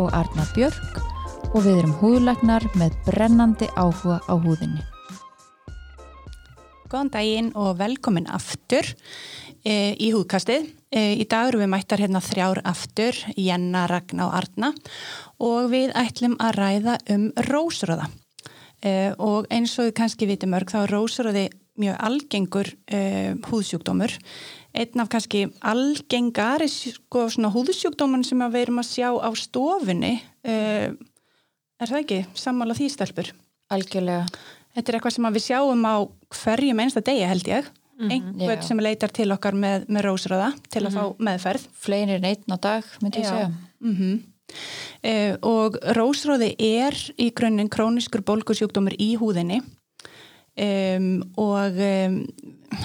[0.00, 1.00] og Arna Björk
[1.50, 4.82] og við erum húðlagnar með brennandi áhuga á húðinni.
[6.90, 8.86] Góðan daginn og velkomin aftur
[9.62, 10.70] e, í húðkastið.
[10.90, 14.72] E, í dag eru við mættar hérna þrjár aftur, Jenna, Ragnar og Arna
[15.38, 18.08] og við ætlum að ræða um rósröða.
[18.80, 21.48] E, og eins og við kannski vitum mörg þá er rósröði
[21.80, 22.72] mjög algengur
[23.46, 24.16] húðsjúkdómur.
[24.70, 30.12] Einn af kannski algengari sko, húðsjúkdóman sem við erum að sjá á stofunni,
[30.46, 30.54] e,
[31.80, 32.20] er það ekki?
[32.38, 33.32] Sammála því stelpur?
[33.74, 34.28] Algjörlega.
[34.76, 35.96] Þetta er eitthvað sem við sjáum á
[36.38, 37.66] hverjum einsta degi held ég.
[38.00, 38.66] Mm -hmm, Einhvern já.
[38.66, 41.16] sem leitar til okkar með, með rósröða til að mm -hmm.
[41.16, 41.66] fá meðferð.
[41.74, 43.50] Fleginir einn á dag, myndi ég segja.
[43.80, 44.20] Mm -hmm.
[45.10, 49.60] uh, og rósröði er í grunninn króniskur bólkusjúkdómur í húðinni
[50.60, 52.16] um, og um,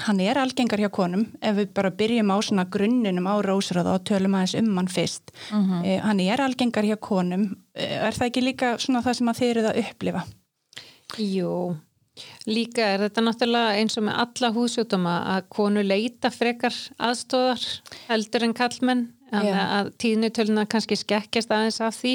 [0.06, 4.06] hann er algengar hjá konum ef við bara byrjum á svona grunninum á rósröða og
[4.08, 5.34] tölum aðeins um hann fyrst.
[5.52, 7.50] Uh, hann er algengar hjá konum.
[7.76, 10.24] Uh, er það ekki líka svona það sem að þeir eru að upplifa?
[11.22, 11.52] Jú,
[12.50, 17.62] líka er þetta náttúrulega eins og með alla húsjóttuma að konu leita frekar aðstóðar
[18.08, 22.14] heldur en kallmenn að tíðnutöluna kannski skekkjast aðeins af því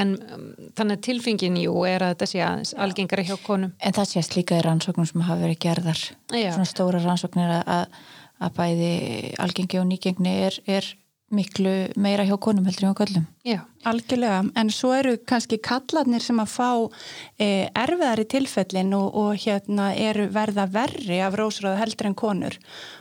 [0.00, 2.80] en um, þannig að tilfingin jú er að þetta sé aðeins Já.
[2.84, 3.72] algengara hjá konum.
[3.80, 6.02] En það sést líka í rannsóknum sem hafa verið gerðar
[6.34, 6.50] Já.
[6.52, 8.00] svona stóra rannsóknir að,
[8.40, 8.92] að bæði
[9.40, 10.92] algengi og nýgengni er, er
[11.30, 13.26] miklu meira hjá konum heldur hjá köllum.
[13.46, 16.70] Já, algjörlega, en svo eru kannski kallarnir sem að fá
[17.38, 22.58] e, erfiðari tilfellin og, og hérna eru verða verri af rósröða heldur en konur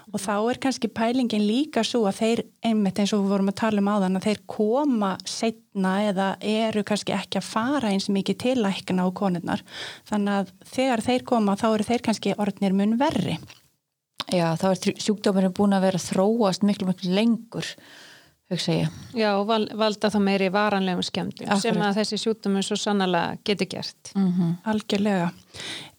[0.09, 3.59] og þá er kannski pælingin líka svo að þeir, einmitt eins og við vorum að
[3.61, 8.09] tala um á þann að þeir koma setna eða eru kannski ekki að fara eins
[8.09, 9.63] mikið til lækna á konurnar
[10.09, 13.37] þannig að þegar þeir koma þá eru þeir kannski orðnir mun verri.
[14.29, 17.69] Já, þá er sjúkdómurinn búin að vera þróast miklu miklu lengur
[18.49, 18.95] hugsa ég.
[19.13, 21.61] Já, og val, valda þá meiri varanlegum skemmtum Akkurat.
[21.61, 24.11] sem að þessi sjúkdóminn svo sannlega getur gert.
[24.15, 24.55] Mm -hmm.
[24.73, 25.29] Algjörlega.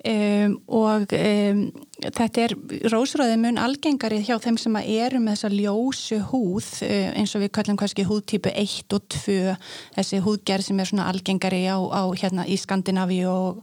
[0.01, 1.59] Um, og um,
[2.01, 2.55] þetta er
[2.89, 7.51] rósröðið mun algengari hjá þeim sem eru með þessa ljósu húð uh, eins og við
[7.53, 9.57] kallum kannski húðtípu 1 og 2
[9.99, 13.61] þessi húðgerð sem er svona algengari á, á hérna í Skandinavíu og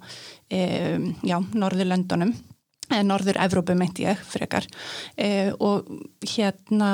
[0.51, 2.35] um, já, Norðurlöndunum
[2.87, 4.67] Norður Evrópu meinti ég frekar
[5.19, 5.87] eh, og
[6.23, 6.91] hérna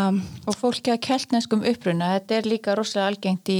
[0.48, 3.60] og fólki að keltneskum uppruna þetta er líka rosalega algengt í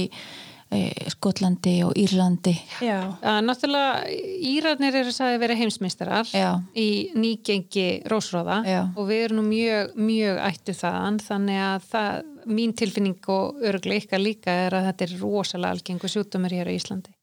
[0.74, 4.02] eh, Skotlandi og Írlandi Já, ja, náttúrulega
[4.50, 6.50] Írarnir eru sagði að vera heimsmeistarar Já.
[6.74, 8.80] í nýgengi rósróða Já.
[8.90, 14.18] og við erum nú mjög, mjög ættu þaðan þannig að það, mín tilfinning og örgleika
[14.20, 17.14] líka er að þetta er rosalega algengu sjútumur hér á Íslandi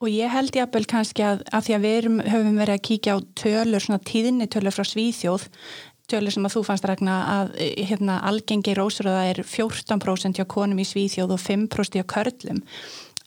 [0.00, 3.14] Og ég held jápil kannski að, að því að við erum, höfum verið að kíkja
[3.14, 5.46] á tölur, svona tíðinni tölur frá Svíþjóð,
[6.10, 7.54] tölur sem að þú fannst rækna að
[7.90, 12.62] hérna, algengi rósröða er 14% hjá konum í Svíþjóð og 5% hjá körlum.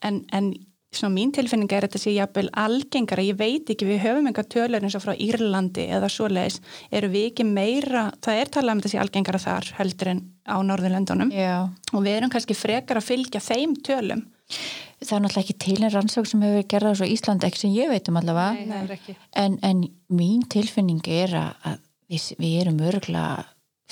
[0.03, 0.49] En, en
[0.97, 4.83] svona mín tilfinning er þetta sé jápil algengara, ég veit ekki, við höfum enga tölur
[4.83, 8.95] eins og frá Írlandi eða svoleiðis, eru við ekki meira, það er talað um þetta
[8.95, 11.69] sé algengara þar heldur en á Norðurlöndunum Já.
[11.93, 14.25] og við erum kannski frekar að fylgja þeim tölum
[15.03, 18.09] það er náttúrulega ekki tilin rannsók sem hefur gerðað svo Íslandi ekki sem ég veit
[18.11, 19.83] um allavega Nei, en, en
[20.13, 21.81] mín tilfinning er að
[22.11, 23.43] við, við erum örgulega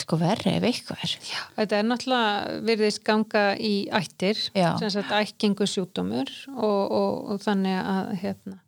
[0.02, 5.14] sko verri ef eitthvað er Já, þetta er náttúrulega virðist ganga í ættir, sem sagt
[5.16, 8.62] ætkingu sjútumur og, og, og þannig að hérna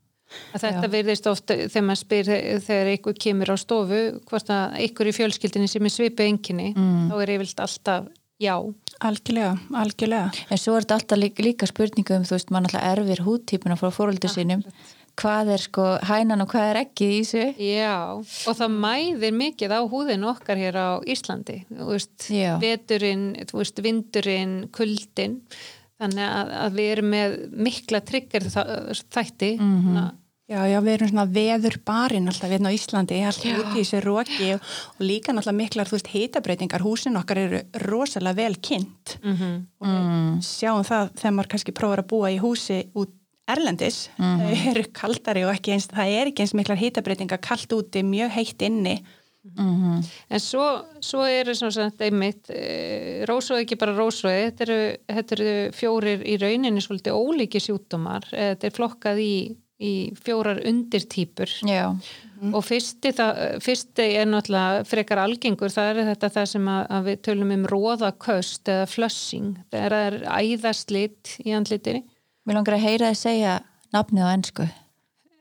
[0.53, 0.91] að þetta Já.
[0.95, 2.29] virðist ofta þegar maður spyr
[2.65, 7.11] þegar einhver kemur á stofu hvort að einhver í fjölskyldinni sem er svipið enginni, mm.
[7.11, 8.07] þá er yfirlt alltaf
[8.41, 8.55] já.
[9.03, 10.31] Algjörlega, algjörlega.
[10.49, 13.77] En svo er þetta alltaf líka, líka spurningu um, þú veist, mann alltaf erfir húttípuna
[13.79, 14.63] frá fóröldu sínum.
[15.19, 17.43] Hvað er sko hænan og hvað er ekki í þessu?
[17.61, 21.59] Já, og það mæðir mikið á húðin okkar hér á Íslandi.
[21.69, 22.55] Þú veist, já.
[22.63, 25.37] veturinn, þú veist, vindurinn, kuldin.
[26.01, 27.37] Þannig að, að við erum með
[27.67, 29.53] mikla tryggur þætti.
[29.59, 30.11] Mm -hmm.
[30.53, 34.01] Já, já, við erum svona veður barinn alltaf hérna á Íslandi, alltaf út í þessu
[34.03, 34.67] róki og,
[34.99, 39.55] og líka náttúrulega miklar, þú veist, heitabreitingar, húsin okkar eru rosalega vel kynnt mm -hmm.
[39.81, 40.37] og mm.
[40.45, 44.39] sjáum það þegar maður kannski prófar að búa í húsi út Erlendis, mm -hmm.
[44.39, 48.29] þau eru kaldari og ekki eins, það er ekki eins miklar heitabreitingar kallt úti, mjög
[48.29, 49.03] heitt inni
[49.43, 50.03] Mhm.
[50.29, 50.63] En svo,
[51.03, 54.77] svo eru svona einmitt, e, rósröði ekki bara rósröði, þetta eru,
[55.17, 59.35] þetta eru fjórir í rauninni svolítið ólíki sjúkdómar, Eh, þetta er flokkað í,
[59.83, 61.51] í fjórar undirtýpur.
[62.43, 67.07] Og fyrsti, það, fyrsti er náttúrulega frekar algengur, það er þetta það sem að, að
[67.07, 72.03] við tölum um róðaköst eða flushing, það er æðaslit í andlitinni,
[72.43, 73.59] mér langar að heyra þið segja
[73.95, 74.67] nafnið á ennsku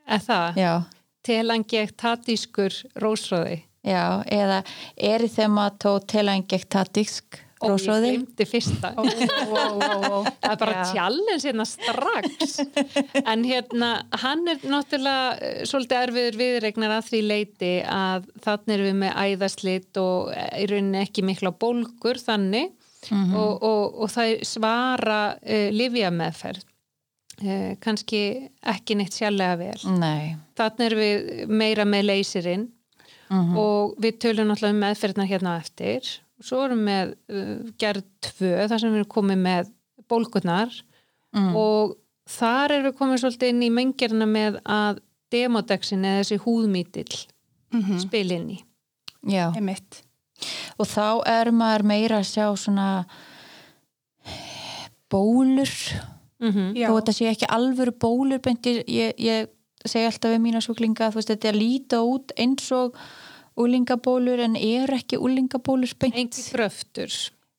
[0.07, 0.55] er það?
[0.59, 0.83] Já,
[1.27, 4.63] telangiektatískur rósröði já, eða
[5.11, 7.25] erythematotelainjektatisk
[7.63, 8.91] og ég glemdi fyrsta.
[8.97, 10.83] Ó, ó, ó, það er bara Já.
[10.91, 12.57] challenge hérna strax.
[13.23, 13.91] En hérna
[14.23, 19.17] hann er náttúrulega eh, svolítið erfiður viðregnar að því leiti að þannig erum við með
[19.25, 22.73] æðaslit og eh, í rauninni ekki mikla bólgur þannig.
[23.11, 28.21] Og, og, og það svara uh, livja meðferð uh, kannski
[28.71, 29.97] ekki neitt sjálflega vel.
[29.99, 32.63] Nei, þannig erum við meira með leysirinn
[33.33, 36.09] og við tölum náttúrulega um meðferðina hérna eftir
[36.43, 39.71] svo erum við með uh, gerð tvö þar sem við erum komið með
[40.11, 40.79] bólkurnar
[41.57, 41.95] og
[42.29, 44.99] þar erum við komið svolítið inn í mengjörna með að
[45.33, 47.21] demodexin eða þessi húðmítill
[47.73, 47.97] Mhm.
[48.03, 48.59] spil inn í
[49.33, 50.03] já Einmitt.
[50.77, 53.05] og þá er maður meira að sjá svona
[55.11, 55.71] bólur
[56.43, 56.89] mm Já.
[56.89, 59.49] þó þetta sé ekki alvöru bólur beint ég, ég, ég
[59.87, 62.97] segi alltaf við mína sjúklinga þú veist þetta er að líta út eins og
[63.59, 66.17] úlingabólur en er ekki úlingabólur beint?
[66.17, 67.11] Engi gröftur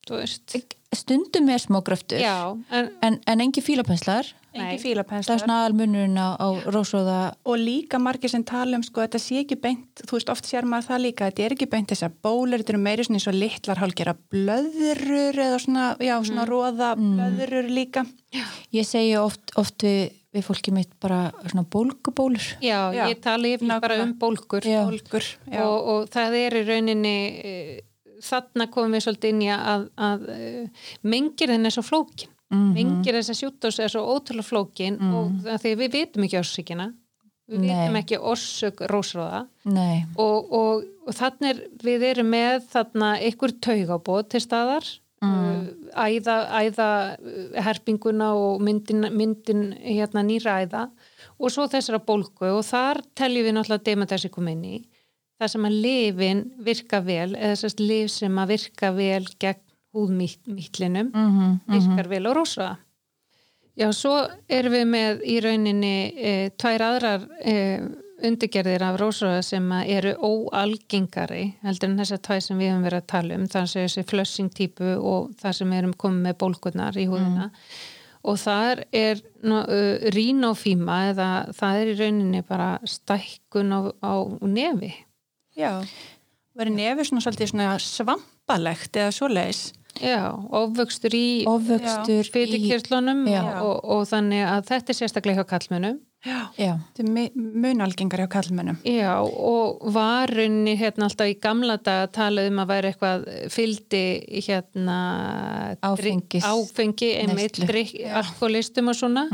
[0.04, 0.56] þú veist.
[0.94, 4.28] Stundum er smá gröftur já, en en, en engi fílapenslar.
[4.54, 5.40] Engi það er fílapenslar.
[5.42, 7.18] svona aðalmunurinn á, á rósóða.
[7.42, 10.68] Og líka margir sem tala um sko þetta sé ekki beint, þú veist oft sér
[10.68, 13.38] maður það líka, þetta er ekki beint þessar bólur, þetta eru meiri svona eins og
[13.40, 18.06] litlar hálgera blöðrur eða svona, já svona róða blöðrur líka.
[18.70, 22.46] ég segi oft, oft við, við fólki mitt bara svona bólgubólur.
[22.64, 24.82] Já, Já, ég tala yfir bara um bólkur Já.
[24.88, 25.62] Bólgur, já.
[25.62, 27.74] og, og það er í rauninni eh,
[28.24, 32.30] þarna komum við svolítið inn í að, að uh, mengir þenn er svo flókin.
[32.54, 32.74] Mhm.
[32.76, 36.90] mengir þessa sjútdós er svo ótrúlega flókin og það því við vitum ekki orsökina.
[37.50, 37.68] Við Nei.
[37.68, 43.52] vitum ekki orsök rósróða nei, og, og, og þannig er við erum með þarna ykkur
[43.64, 44.86] taugabóð til staðar
[45.24, 45.64] mm.
[46.04, 46.88] æða, æða
[47.18, 50.86] uh, herpinguna og myndin, myndin hérna nýra æða
[51.38, 54.76] og svo þessara bólgu og þar teljum við náttúrulega dematessikum inn í
[55.40, 59.62] það sem að lifin virka vel eða þessast lif sem að virka vel gegn
[59.94, 62.74] húðmítlinum mm virkar vel og rosa
[63.74, 64.12] Já, svo
[64.46, 67.54] erum við með í rauninni e, tvær aðrar e,
[68.24, 73.02] undirgerðir af rósröða sem að eru óalgengari heldur en þessar tvær sem við höfum verið
[73.02, 76.98] að tala um þannig að þessi flushing típu og það sem erum komið með bólkurnar
[77.00, 77.50] í húðina.
[78.24, 84.14] Og þar er uh, rínofíma eða það er í rauninni bara stækkun á, á
[84.48, 84.94] nefi.
[85.58, 85.84] Já,
[86.56, 89.66] verið nefið svona svolítið svona svampalegt eða svoleiðis.
[90.02, 93.44] Já, ofvöxtur í ofvöxtur í fyrirkirtlunum Já.
[93.62, 96.38] og, og, þannig að þetta er sérstaklega hjá kallmönum Já.
[96.56, 98.78] já, Þetta er munalgengar hjá kallmennum.
[98.88, 104.00] Já, og varunni hérna alltaf í gamla dag að tala um að væri eitthvað fyldi
[104.46, 104.96] hérna
[105.84, 109.26] Áfengis- áfengi, einmitt, alkoholistum og svona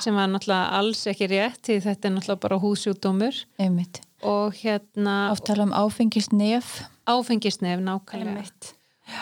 [0.00, 4.00] sem var náttúrulega alls ekki rétt því þetta er náttúrulega bara húsjúdómur einmitt.
[4.24, 6.80] Og hérna oft tala um áfengisnef.
[7.06, 8.40] Áfengisnef nákvæmlega.
[8.40, 8.72] Einmitt.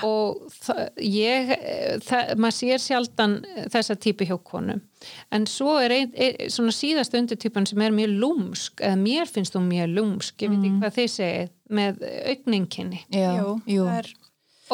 [0.06, 0.43] Og
[1.03, 1.53] ég
[2.06, 3.37] það, maður sér sjaldan
[3.73, 4.83] þessa típu hjá konum.
[5.35, 9.55] En svo er ein, ein, svona síðast undirtypan sem er mjög lúmsk eða mér finnst
[9.55, 13.99] þú mjög lúmsk ég veit ekki hvað þið segið með augninginni já, Jú, jú, það
[14.02, 14.12] er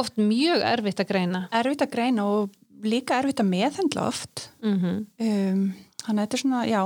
[0.02, 1.46] oft mjög erfitt að greina.
[1.60, 4.48] Erfitt að greina og líka erfitt að meðhendla oft.
[4.64, 5.66] mm Um,
[6.02, 6.82] þannig að þetta er svona, já,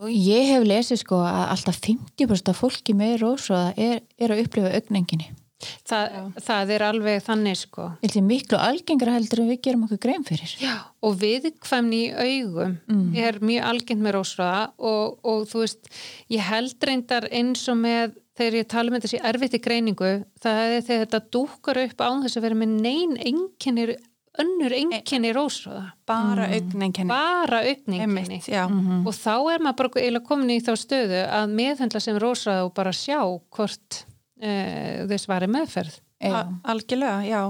[0.00, 4.46] Og ég hef lesið sko að alltaf 50% af fólki með rósóða er, er að
[4.46, 5.28] upplifa augnenginni
[5.60, 6.00] Þa,
[6.40, 7.90] það er alveg þannig sko.
[8.00, 10.56] Held ég miklu algengra heldur en við gerum okkur grein fyrir.
[10.62, 10.74] Já,
[11.04, 12.78] og viðkvæmni í augum
[13.18, 15.92] er mjög algengt með rósraða og, og þú veist,
[16.32, 20.12] ég held reyndar eins og með þegar ég tala um þetta sé erfitt í greiningu,
[20.40, 23.94] það er þegar þetta dúkar upp án þess að vera með neyn enginnir,
[24.40, 26.54] önnur enginni rósraða, bara mm.
[26.56, 28.62] augninginni Einmitt, já.
[28.70, 32.72] og þá er maður bara eiginlega komin í þá stöðu að meðhendla sem rósraða og
[32.78, 34.04] bara sjá hvort
[34.40, 36.00] uh, þess var meðferð.
[36.20, 36.40] Já.
[36.68, 37.42] Algjörlega, já.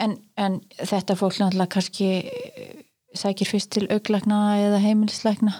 [0.00, 2.70] en, en þetta fólk náttúrulega kannski eh,
[3.16, 5.52] sækir fyrst til auglækna eða heimilislækna?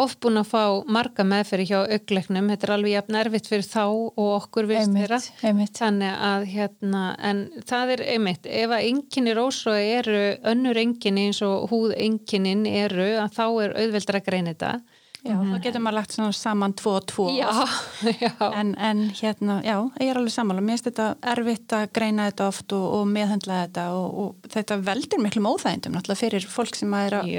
[0.00, 3.84] Oft búin að fá marga meðferði hjá augleiknum, þetta er alveg jafn erfitt fyrir þá
[3.84, 5.20] og okkur vist þeirra
[5.78, 11.42] þannig að hérna en það er einmitt, ef að enginni rósröði eru önnur enginni eins
[11.46, 14.76] og húð enginin eru að þá er auðveldar að greina þetta
[15.24, 17.48] Já, þá getur maður lagt saman tvo og tvo Já,
[18.24, 18.32] já.
[18.50, 22.48] en, en hérna, já, ég er alveg sammála mér finnst þetta erfitt að greina þetta
[22.52, 26.92] oft og, og meðhendla þetta og, og þetta veldur miklum óþægindum náttúrulega fyrir fólk sem
[26.98, 27.30] að er að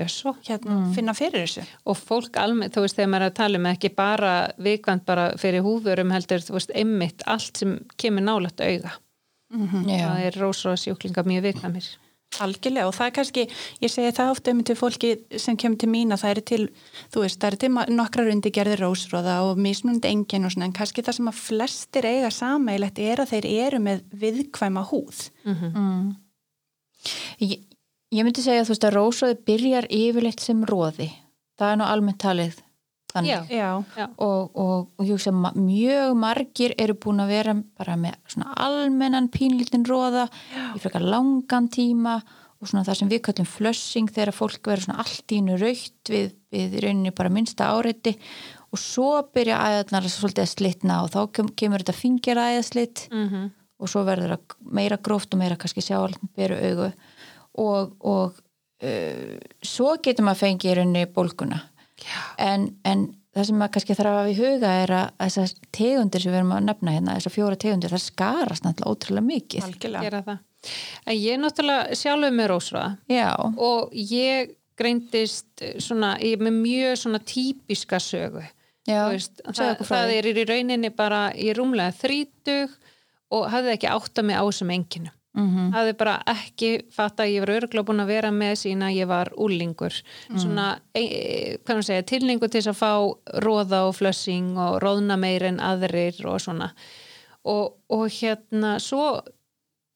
[0.50, 3.70] hérna, finna fyrir þessu Og fólk almennt, þú veist, þegar maður er að tala um
[3.70, 4.34] ekki bara
[4.66, 8.96] vikvænt bara fyrir húðurum heldur, þú veist, einmitt allt sem kemur nálægt auga.
[9.86, 10.08] Já.
[10.10, 11.92] Það er rósrósjúklinga mjög vikvæmir.
[12.44, 13.44] Algjörlega og það er kannski,
[13.80, 16.66] ég segi það ofta um til fólki sem kemur til mín að það eru til,
[17.14, 20.76] þú veist, það eru til ma- nokkrar undirgerðir rósróða og mismunandi engin og svona en
[20.76, 25.22] kannski það sem að flestir eiga sameilegt er að þeir eru með viðkvæma húð.
[27.40, 27.60] Ég,
[28.12, 31.12] ég myndi segja þú veist að rósóði byrjar yfirleitt sem róði.
[31.56, 32.60] Það er nú almennt talið
[33.16, 33.52] þannig.
[33.52, 33.68] Já.
[33.98, 38.56] Já, Og, og, og ég hugsa mjög margir eru búin að vera bara með svona
[38.68, 40.28] almennan pínlítin róða
[40.76, 42.20] í frekar langan tíma
[42.62, 46.12] og svona það sem við kallum flushing þegar fólk verður svona allt í innu raukt
[46.12, 48.16] við, við rauninni bara minnsta áreiti
[48.72, 53.52] og svo byrja æðarnar svolítið að slitna og þá kem, kemur þetta fingeraæðaslitt Mm -hmm.
[53.80, 56.92] og svo verður það meira gróft og meira kannski sjá allt með beru augu
[57.56, 58.34] og, og
[58.84, 61.62] uh, svo getur maður fengið í rauninni bólguna
[62.42, 66.24] en, en það sem maður kannski þarf að hafa í huga er að þessar tegundir
[66.24, 69.70] sem við erum að nefna hérna, þessar fjóra tegundir, það skarast náttúrulega ótrúlega mikið.
[69.70, 70.38] algjörlega.
[71.06, 76.96] En ég er náttúrulega sjálfur með rósróða Já, og ég greindist svona, ég með mjög
[77.04, 78.44] svona típiska sögu.
[78.88, 82.74] já, Þú veist, það, það er í rauninni bara í rúmlega þrítug
[83.36, 85.14] og hafði ekki átta mig á þessum enginu.
[85.36, 85.72] Mhm.
[85.74, 89.32] hafði bara ekki fatt að ég var örgulega búin að vera með sína ég var
[89.38, 90.02] úlingur
[90.36, 92.94] svona, e, e, hvað maður segja, tilningu til að fá
[93.44, 96.72] róða og flössing og róðna meir en aðrir og svona.
[97.46, 99.22] Og, og hérna svo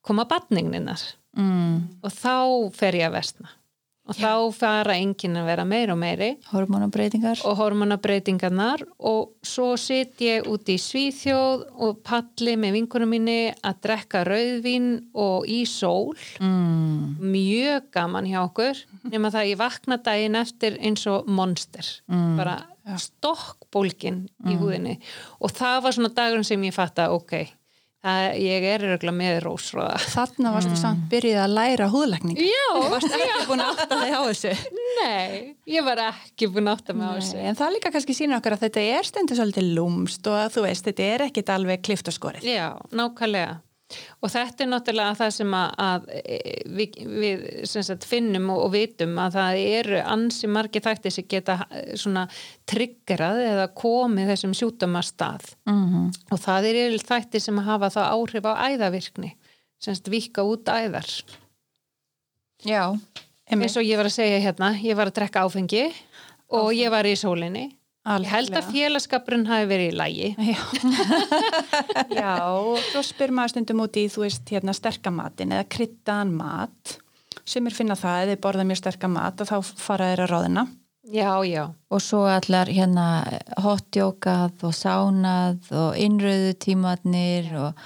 [0.04, 1.00] koma batningninnar
[1.38, 2.36] Mm, og þá
[2.74, 3.52] fer ég að vestna
[4.10, 6.30] og þá fara enginn að vera meir og meiri.
[6.50, 7.44] Hormonabreitingar.
[7.46, 13.84] og hormonabreitingarnar og svo sit ég út í Svíþjóð og palli með vinkunum minni að
[13.86, 16.18] drekka rauðvín og í sól.
[16.42, 18.84] Mm, mjög gaman hjá okkur.
[19.10, 21.86] Nema það að ég vakna daginn eftir eins og monster.
[22.10, 22.36] Mm.
[22.40, 22.58] bara
[22.98, 24.96] stokkbólgin í húðinni.
[25.44, 27.36] Og það var svona dagurinn sem ég fatta ok,
[28.06, 32.40] það, ég er örgulega með rósróða Þarna varstu samt byrjuð að læra húðlækning.
[32.40, 34.54] Já, Varstu ekki búin að átta þig á þessu?
[35.00, 38.40] nei, ég var ekki búin að átta mig á þessu en það líka kannski sína
[38.40, 41.84] okkur að þetta er stundu svolítið lúmst og að þú veist, þetta er ekkit alveg
[41.86, 42.48] klift og skorið.
[42.48, 43.60] Já, nákvæmlega.
[44.22, 46.38] Og þetta er náttúrulega það sem að, að e,
[46.78, 51.28] við, við sem sagt, finnum og, og vitum að það eru ansi margir þættir sem
[51.32, 52.28] geta eh, svona
[52.70, 55.48] triggerað eða komið þessum sjúdóma stað.
[55.70, 59.34] mhm, Og það er yfir þættir sem hafa þá áhrif á æðavirkni,
[59.82, 61.10] sem sagt vika út æðar.
[62.68, 62.84] Já,
[63.50, 65.88] Eins og ég var að segja hérna, ég var að drekka áfengi
[66.54, 67.72] og ég var í sólinni.
[68.10, 70.30] Ég held að félagskapurinn hafi verið í lægi.
[70.50, 70.62] Já,
[72.22, 76.96] Já og svo spyr maður stundum út í, þú veist, hérna sterkamatin eða kryddaðan mat.
[77.46, 80.66] Sumir finna það, eða borða mjög sterkamat og þá fara þeir að ráðina.
[81.10, 81.64] Já, já.
[81.90, 83.06] og svo allar hérna
[83.64, 87.80] hotjókað og sánað og innröðu tímatnir og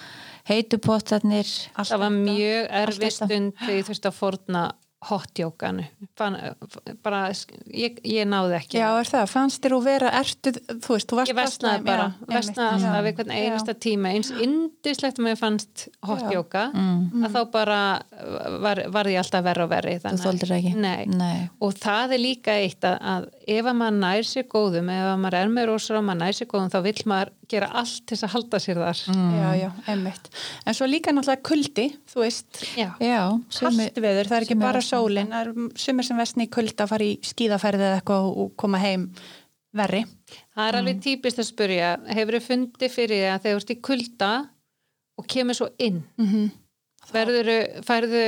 [0.50, 1.48] heitupottarnir.
[1.78, 4.64] Það var mjög erfið stund þegar ég þurfti að forna
[5.10, 5.84] hotjókanu
[7.04, 7.22] bara,
[7.74, 11.20] ég, ég náði ekki Já, er það, fannst þér að vera ertuð, þú veist, þú
[11.20, 13.04] varst ég vestnaði bara, vestnaði alltaf já.
[13.08, 17.26] við hvern einasta tíma eins indislegt að mér fannst hotjóka Mm.
[17.28, 17.80] að þá bara
[18.64, 20.74] var, var ég alltaf verri og verri Þú þóldir ekki?
[20.80, 21.06] Nei.
[21.08, 21.50] Nei.
[21.62, 25.20] og það er líka eitt að, að ef að maður nær sér góðum ef að
[25.24, 28.16] maður er með rósar og maður nær sér góðum þá vill maður gera allt til
[28.18, 29.34] þess að halda sér þar Mm.
[29.40, 30.30] Já, já, einmitt.
[30.66, 32.90] En svo líka náttúrulega kuldi, þú veist, Já.
[33.00, 33.22] Já,
[33.60, 34.98] kallt veður, það er ekki sumir bara versna.
[34.98, 38.78] sólin, það er sumir sem vestni í kulda, fara í skíðaferði eða eitthvað og koma
[38.80, 39.10] heim
[39.74, 40.06] verri.
[40.56, 43.70] Það er alveg típist að spurja, hefur þið fundið fyrir því að þegar þú ert
[43.76, 44.32] í kulda
[45.18, 46.52] og kemur svo inn, Mm -hmm.
[47.86, 48.22] færðu,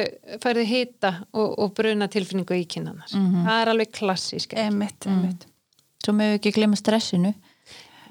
[0.44, 3.08] færðu hita og, og bruna tilfinningu í kynnanar.
[3.10, 4.54] Það er alveg klassísk.
[4.54, 5.46] Einmitt, einmitt.
[6.04, 7.34] Svo mögum við ekki glemma stressinu.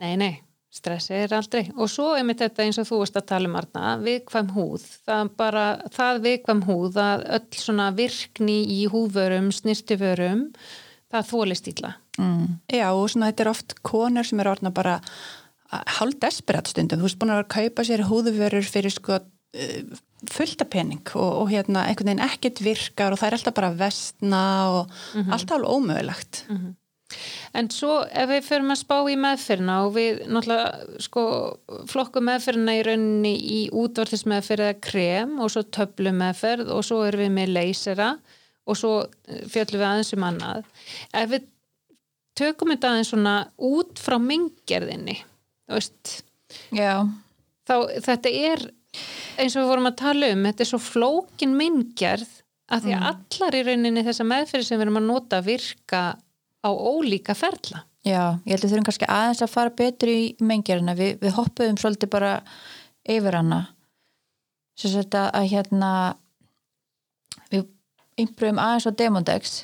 [0.01, 0.41] Nei, nei,
[0.75, 1.69] stressi er aldrei.
[1.79, 4.87] Og svo er mitt þetta eins og þú veist að tala um Arna, viðkvæm húð.
[5.07, 10.49] Það bara, það viðkvæm húð að öll svona virkni í húðvörum, snirtiförum,
[11.15, 11.95] það þólist illa.
[12.19, 12.59] Mm.
[12.71, 14.99] Já, og svona þetta er oft konur sem er orðna bara
[15.99, 17.01] hálf desperat stundum.
[17.01, 19.83] Þú veist búin að kaupa sér húðuvörur fyrir sko eh,
[20.31, 24.47] fullta pening og, og hérna einhvern veginn ekkert virkar og það er alltaf bara vestna
[24.75, 26.45] og alltaf alveg ómögulegt.
[27.55, 31.25] En svo ef við förum að spá í meðferna og við náttúrulega sko
[31.91, 37.27] flokkum meðferna í rauninni í útvartismeðferð eða krem og svo töflu meðferð og svo erum
[37.27, 38.15] við með leysera
[38.65, 40.65] og svo eh, fjöllum við aðeins um annað.
[41.13, 41.51] Ef við
[42.39, 46.15] tökum þetta aðeins svona út frá minggerðinni þú veist
[46.75, 47.05] Já,
[47.67, 48.65] þá þetta er
[49.41, 52.41] eins og við vorum að tala um þetta er svo flókin myndgerð
[52.73, 56.03] að því að allar í rauninni þessa meðferði sem við erum að nota virka
[56.65, 57.85] á ólíka ferla.
[58.05, 61.79] Já, ég held að þurfum kannski aðeins að fara betur í mengjarina, Vi, við hoppuðum
[61.81, 62.33] svolítið bara
[63.09, 63.61] yfir hana.
[64.77, 65.93] Svo þetta að hérna
[67.53, 67.69] við
[68.21, 69.55] ymbruðum aðeins á Demondex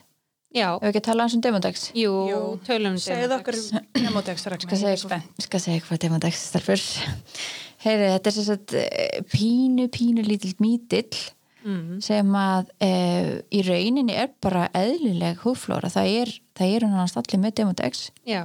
[0.54, 3.90] já, ef við ekki að tala aðeins um Demondex jú, Jú, tölum um okkur Demodex.
[3.98, 6.86] Demodex Ragnar, skal ég ég skal segja hvað Demondex stelpur.
[7.80, 8.74] Heyri, þetta er svo sagt
[9.32, 11.20] pínu, pínu lítill mítill
[11.64, 11.98] mm.
[12.04, 12.92] sem að e,
[13.52, 18.42] í rauninni er bara eðlileg húflóra, það er það er hann allir með Demondex já,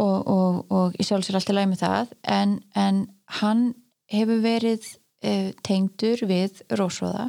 [0.00, 2.12] og, og, og ég sjálf sér alltaf læg með það.
[2.22, 3.02] En, en
[3.40, 3.64] hann
[4.12, 4.86] hefur verið
[5.24, 7.28] uh, tengdur við rósóða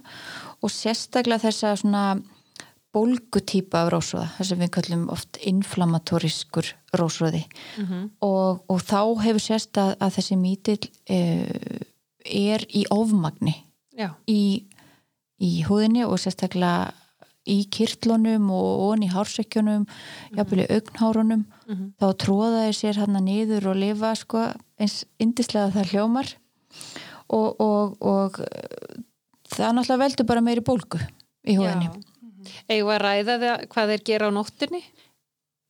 [0.63, 2.05] og sérstaklega þessa svona
[2.93, 7.43] bólgutýpa af rósóða, þess að við kallum oft inflammatoriskur rósóði.
[7.81, 11.79] Mm og, og þá hefur sérst að, að þessi mítill uh,
[12.23, 13.55] er í ofmagni
[13.97, 14.65] já, í,
[15.43, 16.93] í húðinni og sérstaklega
[17.49, 19.83] í kirtlunum og onni í hársekkjunum
[20.37, 21.43] jafnvel í augnhárunum.
[21.67, 21.89] Mhm.
[21.99, 24.45] þá tróðaði sér hann niður og lifa sko,
[24.79, 26.33] eins indislega það hljómar.
[27.33, 28.39] Og, og, og
[29.49, 30.99] það náttúrulega veldur bara meiri bólgu
[31.47, 31.89] í húðinni.
[32.67, 34.83] Við að ræða það hvað þeir gera á nóttunni?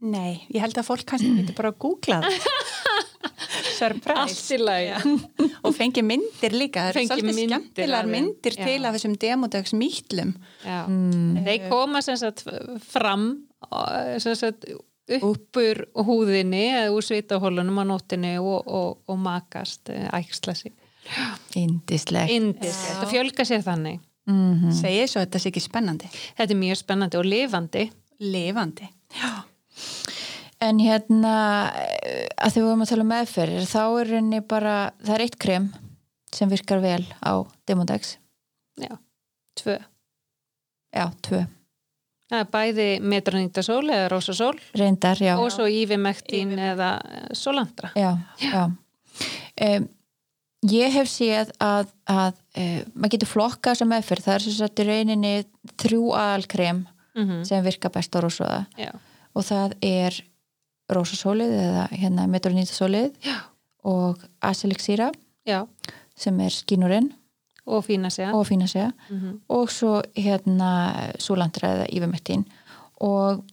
[0.04, 2.48] Nei, ég held að fólk kannski getur bara að googla það
[3.80, 4.20] Surprise.
[4.24, 4.88] Allt í lagi.
[4.92, 5.50] Já.
[5.64, 6.88] og fengi myndir líka.
[6.88, 8.64] Það eru svolítið myndir skemmtilegar myndir Já.
[8.68, 10.80] til af þessum Demodex mýtlum Já.
[10.88, 12.46] mm, Þeir koma sem sagt
[12.90, 13.28] fram
[14.22, 14.68] sem sagt
[15.24, 20.74] uppur húðinni eða úr svitahólunum á nóttinni og, og, og makast uh, æksla sig.
[21.60, 24.00] indislegt Indis, þetta fjölga sér þannig.
[24.30, 26.12] mm segið svo að þetta sé ekki spennandi.
[26.38, 27.90] Þetta er mjög spennandi og lifandi.
[28.24, 28.88] lifandi
[30.64, 31.34] en hérna
[31.74, 35.40] að því við vorum að tala um meðferðir þá er henni bara, það er eitt
[35.42, 35.72] krem
[36.34, 37.34] sem virkar vel á
[37.70, 38.16] Demodex.
[38.82, 38.96] Já,
[39.60, 39.76] tvö.
[40.96, 41.44] já, tvö,
[42.34, 45.36] Það er bæði metronýtasól eða rósasól reyndar, já.
[45.38, 47.92] og svo ívimektín eða eh, sólandra.
[47.94, 48.64] já, já.
[49.62, 49.86] Um,
[50.66, 54.82] ég hef séð að, að um, maður getur flokka þessa meðferð, það er sem sagt
[54.82, 55.36] í reyninni
[55.84, 58.90] þrjú aðalkrem Mm sem virka best á rósóða Já,
[59.38, 60.16] og það er
[60.92, 63.14] rósasólið eða hérna metronýtasólið
[63.84, 65.12] og aselixíra
[65.48, 65.66] já,
[66.16, 67.12] sem er skínurinn
[67.66, 68.34] og fína segja.
[68.36, 69.40] og fína segja Mm -hmm.
[69.50, 72.46] og svo hérna súlandra eða ívermektin
[73.02, 73.44] og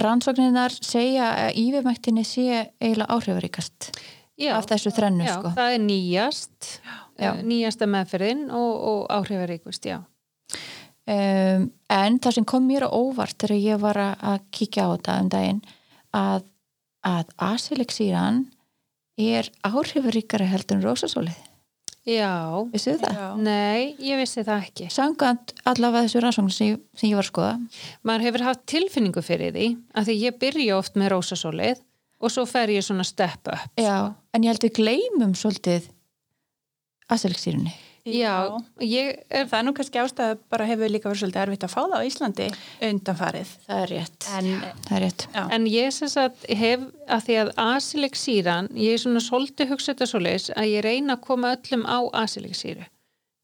[0.00, 3.90] rannsókninar segja að ívermektinni sé eiginlega áhrifaríkast
[4.38, 5.48] Já, af þessu þrennu já, sko.
[5.56, 6.80] það er nýjast,
[7.18, 7.34] Já.
[7.34, 9.98] eh, nýjasta meðferðin og, og áhrifaríkust, já.
[11.08, 14.88] um, en það sem kom mér á óvart þegar ég var að- að kíkja á
[14.96, 15.62] þetta um daginn
[16.16, 16.46] að,
[17.06, 18.46] að aselixíran
[19.18, 21.44] er áhrifaríkara heldur en rósasólið
[22.08, 22.64] Já?
[23.12, 23.26] Já.
[23.36, 24.86] nei, ég vissi það ekki.
[24.92, 27.50] Samkvæmt allavega þessu rannsókn sem, sem ég var að skoða
[28.08, 31.82] Maður hefur haft tilfinningu fyrir því að því ég byrja oft með rósasólið
[32.18, 33.68] og svo fer ég svona step up.
[33.76, 35.90] Já, en ég held við gleymum svolítið
[37.12, 37.74] aselixírunni
[38.14, 38.34] Já,
[38.84, 41.80] ég er, það er nú kannski ástæða bara hefur líka verið svolítið erfitt að fá
[41.82, 42.48] það á Íslandi
[42.88, 43.52] undanfarið.
[43.66, 44.28] Það er rétt.
[44.38, 44.50] En
[44.88, 45.26] Það er rétt.
[45.34, 49.92] Já, en ég sem sagt hef að því að asilexíran, ég er svona svolítið hugsa
[49.92, 52.86] þetta svoleiðis að ég reyna að koma öllum á asilexíru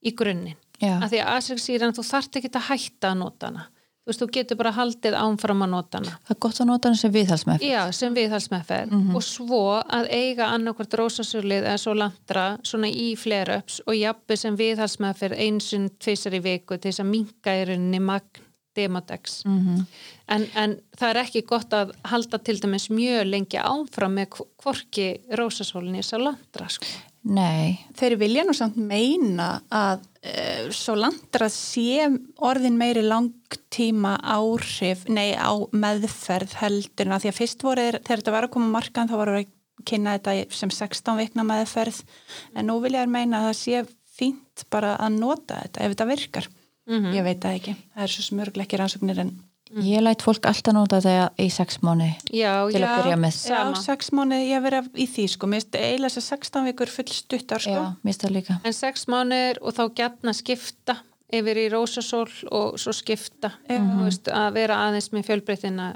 [0.04, 0.58] í grunninn.
[0.82, 3.68] Já, Að því að asilexíran, þú þarft ekki að hætta að nota hana.
[4.04, 6.18] Þú veist, þú getur bara haldið ánfram að nota hana.
[6.28, 9.14] það er gott að nota hann sem viðhalsmef Já, sem viðhalsmeðferð Mhm.
[9.16, 14.56] og svo að eiga annarkvart rósasölið eða svo landra svona í flare-ups og jafnveg sem
[14.56, 18.44] viðhalsmeðferð einsinn tvisar í viku til þess að minka í rauninni magn
[18.76, 19.42] demodex.
[19.46, 19.86] mm
[20.28, 25.20] En, en það er ekki gott að halda til dæmis mjög lengi áfram með kvorki
[25.36, 26.84] rósasólinni þess að landra sko.
[27.24, 32.04] Nei, þeir vilja nú samt meina að uh, svo landra sé
[32.44, 38.20] orðin meiri langtíma áhrif, nei á meðferð heldur en að því að fyrst voru þegar
[38.20, 39.48] þetta var að koma markan þá voru að
[39.88, 42.02] kynna þetta sem 16 vikna meðferð
[42.52, 43.82] en nú vilja þeir meina að það sé
[44.14, 46.52] fínt bara að nota þetta ef þetta virkar.
[46.86, 47.76] mm Ég veit það ekki.
[47.94, 49.24] Það er svo smörglega ekki rannsóknir
[49.74, 53.16] en ég læt fólk alltaf nota þetta í sex mánu Já, til já, að byrja
[53.20, 53.38] með.
[53.38, 53.80] Já, Sama.
[53.82, 56.92] sex mánuði ég hef verið í því sko, mér finnst eiginlega þess að 16 vikur
[56.94, 57.80] full stuttar sko.
[57.80, 58.58] Já, mér það líka.
[58.64, 60.98] En sex mánuðir og þá gætna skipta
[61.34, 63.50] yfir í rósasól og svo skipta.
[63.66, 65.88] Þú veist, að vera aðeins með fjölbreytina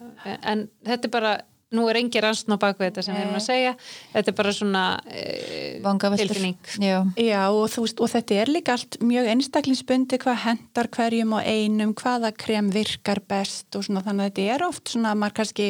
[0.43, 1.35] en þetta er bara,
[1.75, 3.73] nú er engin rannsn á baku þetta sem við erum að segja.
[4.15, 5.25] Þetta er bara svona e,
[5.85, 6.31] Vangaveltur.
[6.31, 6.57] tilfinning.
[6.81, 11.45] Já, Já og, veist, og þetta er líka allt mjög einstaklingsbundi hvað hendar hverjum og
[11.45, 15.39] einum, hvaða krem virkar best og svona þannig að þetta er oft svona að maður
[15.43, 15.69] kannski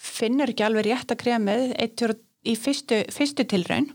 [0.00, 3.90] finnur ekki alveg rétt að kremið eittur í fyrstu, fyrstu tilraun.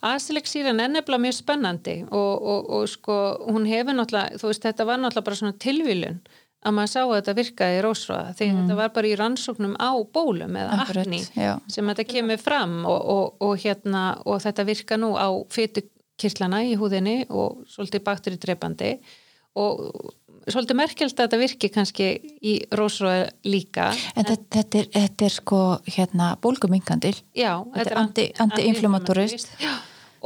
[0.00, 4.86] Aselexíran er nefnilega mjög spennandi og, og, og sko hún hefur náttúrulega, þú veist þetta
[4.88, 6.22] var náttúrulega bara svona tilvílun
[6.60, 8.58] að maður sá að þetta virkaði í rósfráða því mm.
[8.60, 11.52] þetta var bara í rannsóknum á bólum eða Akkurat, akni já.
[11.72, 17.22] sem þetta kemur fram og, og hérna og þetta virka nú á fytukirtlana í húðinni
[17.32, 18.90] og svolítið bakteridreipandi
[19.60, 19.86] og
[20.50, 22.08] svolítið merkjald að þetta virki kannski
[22.44, 28.02] í rósfráða líka En þetta, þetta, er, þetta er sko hérna bólgumingandil Já, Þetta er
[28.02, 29.56] anti- anti-inflammatorist.
[29.60, 29.72] Já,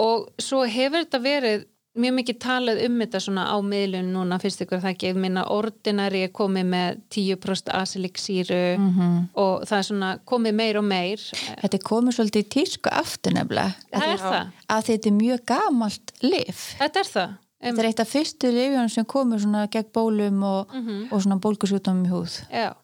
[0.02, 1.66] og svo hefur þetta verið
[1.96, 5.44] mjög mikið talað um þetta svona á miðlun núna fyrst ykkur það ekki, ég minna
[5.54, 9.28] ordinari er komið með 10% asilixíru Mhm.
[9.34, 11.16] og það er svona komið meir og meir.
[11.62, 13.74] Þetta er komið svolítið í tísku aftur nefnilega.
[13.92, 14.52] Það Að er það.
[14.68, 17.38] að þetta er mjög gamalt lif Þetta er það.
[17.64, 21.08] Þetta er eitt af fyrstu lifjum sem komur svona gegn bólum og, Mhm.
[21.12, 22.42] og svona bólgusjútum í húð.
[22.52, 22.74] Já,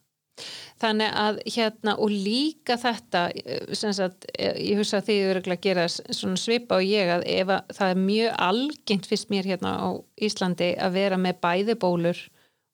[0.80, 5.42] þannig að hérna og líka þetta eh, sem sagt, eh, ég hugsa að þau eru
[5.44, 9.48] að gera svona svipa og ég að ef að það er mjög algengt fyrst mér
[9.52, 9.88] hérna á
[10.20, 12.22] Íslandi að vera með bæði bólur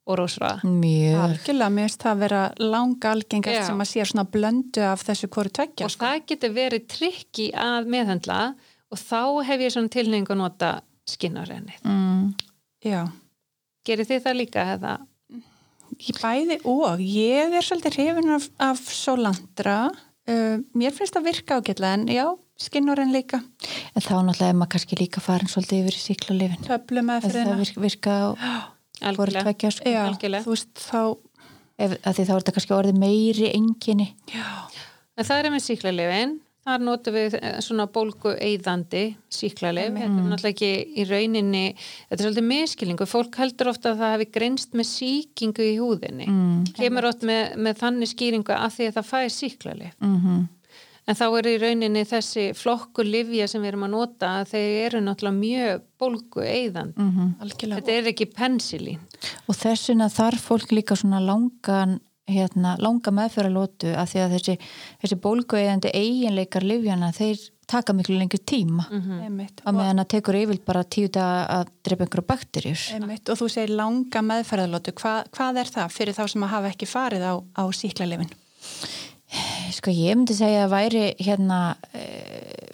[0.07, 3.67] og rósraða Mjög algjörlega, mér finnst það að vera langa algengast Já.
[3.67, 7.91] sem að sé svona blöndu af þessu hvoru tveggja og það getur verið trikki að
[7.91, 8.41] meðhendla
[8.87, 10.73] og þá hef ég svona tilhengu að nota
[11.11, 11.83] skinnarennið.
[11.87, 12.35] mm.
[12.87, 13.07] Já,
[13.87, 14.95] Gerir þið það líka eða?
[16.03, 21.59] Ég bæði og ég er svolítið hrifin af, af Solandra uh, mér finnst það virka
[21.61, 22.25] ágætlega en já,
[22.61, 23.41] skinnorinn líka
[23.97, 27.55] En þá náttúrulega er maður kannski líka farin svolítið yfir í síklarlifin töflu með Það
[27.63, 28.17] virka, virka
[29.07, 29.53] Algjörlega.
[29.71, 29.91] sko.
[29.93, 30.45] Já, algjörlega.
[30.47, 31.01] þú veist þá
[31.77, 34.47] Ef, þá er þetta kannski orðið meiri enginni já,
[35.17, 36.33] En það er með síklarlefin.
[36.67, 39.93] Þar notum við eh, svona bólgu eyðandi síklarlef.
[39.95, 41.63] Þetta er náttúrulega ekki í rauninni,
[42.09, 43.07] þetta er svolítið miskilningu.
[43.07, 46.27] Fólk heldur ofta að það hefði grenst með síkingu í húðinni.
[46.27, 46.67] mm.
[46.81, 49.97] Kemur oft með, með þannig skýringu að því að það fæði síklarlef.
[50.03, 50.21] Mm
[51.07, 55.03] En þá er í rauninni þessi flokku livja sem við erum að nota, þeir eru
[55.07, 56.99] náttúrulega mjög bólgu eyðandi.
[56.99, 57.29] -hmm.
[57.45, 59.05] algjörlega Þetta er ekki pensilín.
[59.47, 64.57] Og þessuna þarf fólk líka svona langan hérna, langa meðferðalótu að því að þessi,
[65.03, 67.39] þessi bólgueigandi eiginleikar livjana, þeir
[67.71, 68.87] taka miklu lengur tíma.
[68.91, 73.29] Mm einmitt, á meðan að tekur yfir bara tíu daga að drepa einhverju bakterjus einmitt.
[73.31, 76.87] Og þú segir langa meðferðalótu Hva, hvað er það fyrir þá sem að hafa ekki
[76.87, 78.31] farið á, á síklarlefin
[79.75, 81.61] Sko ég myndi segja að væri hérna
[81.91, 82.05] e,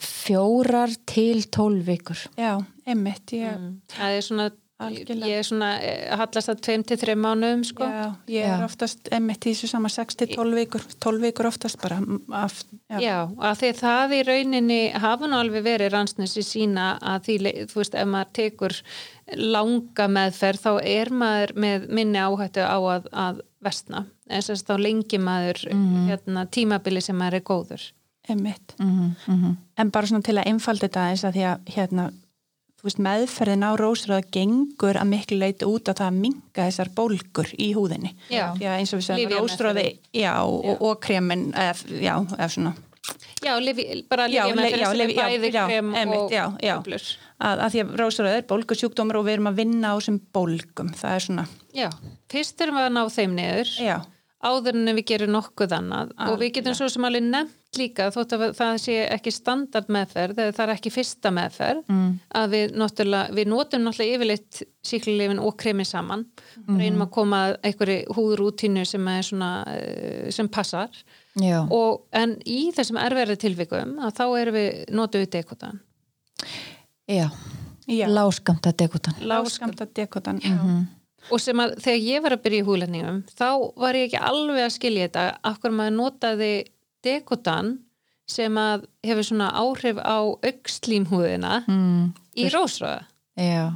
[0.02, 2.20] fjórar til tólf vikur.
[2.36, 3.62] Já, einmitt ég,
[3.92, 4.48] Það er svona,
[4.86, 5.28] Algjörlega.
[5.30, 7.86] ég er svona eh, hallast að 2-3 mánuðum sko.
[7.86, 8.64] já, ég er Já.
[8.66, 12.58] oftast einmitt í þessu sama 6-12 vikur 12 vikur oftast bara mm, af,
[12.90, 17.28] já, Já, að því að það í rauninni hafa nú alveg verið rannsnesi sína að
[17.28, 17.38] því,
[17.72, 18.76] þú veist, ef maður tekur
[19.38, 24.70] langa meðferð þá er maður með minni áhættu á að, að vestna, en þess að
[24.70, 25.60] þá lengi maður
[26.08, 27.90] hérna, tímabili sem maður er góður.
[28.28, 29.56] einmitt mm -hmm.
[29.76, 32.12] en bara svona til að einfalda þetta eins að því að hérna,
[32.82, 37.50] veist, meðferðin á rósröða gengur að miklu leiti út að það að minga þessar bólgur
[37.58, 38.46] í húðinni Já.
[38.54, 39.42] að eins og við Lyfjameðferðin.
[39.42, 39.86] rósröði
[40.22, 42.74] já, og, og kremin eða, já, eða svona
[43.42, 46.44] Já, lifi, bara Já, le- með já, fyrir lyfi- já, bæði já, krem og já,
[46.62, 46.74] já.
[46.78, 47.06] töflur.
[47.42, 50.92] að, að því að rósröða er bólgusjúkdómur og við erum að vinna á þessum bólgum
[50.94, 51.88] það er svona, Já,
[52.30, 53.96] fyrst erum við að ná þeim niður já,
[54.42, 56.12] áður en við gerum nokkuð annað.
[56.28, 60.40] Og við getum svo sem alveg nefnt líka þótt að það sé ekki standard meðferð
[60.42, 62.10] eða það er ekki fyrsta meðferð Mm.
[62.34, 66.26] að við, náttúrulega- við notum náttúrulega yfirleitt síklilefin og kremi saman.
[66.66, 66.78] Mhm.
[66.78, 70.90] reynum að koma að einhverju húðrútínu sem er svona eh, sem passar.
[71.40, 75.80] Já, og, en í þessum erverði tilvikum að þá erum við notum við dekotan.
[77.08, 77.30] Já.
[77.88, 78.06] já.
[78.06, 80.86] láskamta degutan láskamta dekotan mm
[81.30, 84.64] og sem að þegar ég var að byrja í húlendingum þá var ég ekki alveg
[84.64, 86.52] að skilja þetta af hverju maður notaði
[87.04, 87.72] dekotan
[88.32, 92.12] sem að hefur svona áhrif á aukslímhúðina mm.
[92.38, 93.02] í rósröða
[93.36, 93.72] Já,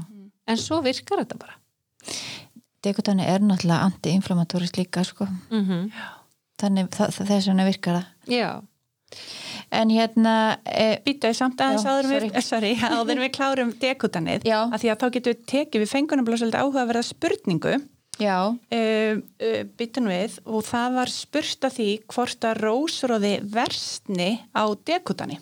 [0.47, 1.57] en svo virkar þetta bara
[2.87, 5.27] degutan er náttúrulega anti-inflammatorist líka sko.
[5.51, 5.91] mm -hmm.
[6.61, 8.51] þannig þa- þa- þess vegna virkar það já,
[9.75, 14.61] en hérna e, Býtaði samt aðeins Já, áður við, sorry, áður við klárum dekotanið Já.
[14.67, 17.75] að því að þá getum við tekið, við fengunum svolítið áhuga að verða spurningu.
[18.17, 24.31] Já, uh, uh, bytun við og það var spurt að því hvort að rósróði versni
[24.57, 25.37] á dekotani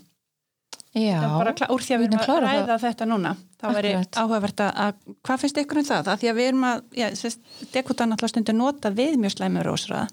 [0.95, 1.19] já.
[1.23, 3.33] Það bara úr því að við erum að ræða þetta núna.
[3.61, 3.89] Þá er
[4.21, 6.11] áhugavert að, að hvað finnst ykkur um það?
[6.13, 9.65] að því að við erum að, já, sérst, dekotan alltaf stundur nota við mjög slæmi
[9.65, 10.07] rósróða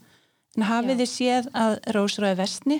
[0.58, 2.80] en hafið þið séð að rósróði versni?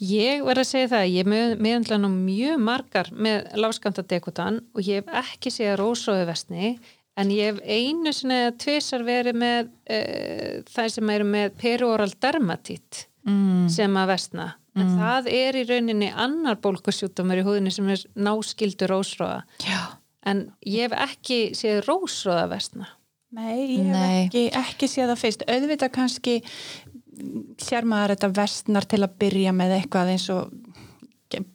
[0.00, 4.86] Ég var að segja það ég með, meðanlega nú mjög margar með láskamta dekotan og
[4.86, 6.72] ég hef ekki séð rósröðu vestni
[7.20, 13.04] en ég hef einu að tvisar verið með uh, þær sem eru með perioral dermatít
[13.28, 13.68] mm.
[13.72, 14.94] sem að vestna en mm.
[15.00, 19.98] það er í rauninni annar bólkusjútumur í húðinni sem er náskildur rósróða Já.
[20.30, 22.88] en ég hef ekki séð rósróða vestna
[23.30, 24.22] Nei, ég hef Nei.
[24.24, 25.42] ekki, ekki séð það fyrst.
[25.46, 26.32] Auðvitað kannski
[27.60, 30.52] sér maður þetta vestnar til að byrja með eitthvað eins og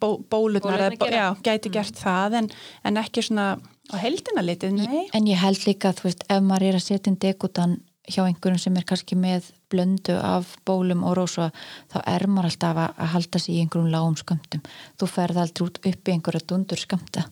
[0.00, 2.48] bó, bólurnar, Bólurnar eða já, gæti gert það en,
[2.88, 3.48] en ekki svona
[3.92, 5.04] á heldina litið, nei.
[5.14, 8.60] En ég held líka þú veist, ef maður er að setja inn dekutan hjá einhverjum
[8.62, 11.48] sem er kannski með blöndu af bólum og rósa
[11.92, 14.62] þá er maður alltaf að, að halda sig í einhverjum lágum skömmtum.
[15.00, 17.26] Þú ferð aldrei út upp í einhverja dundur skömmta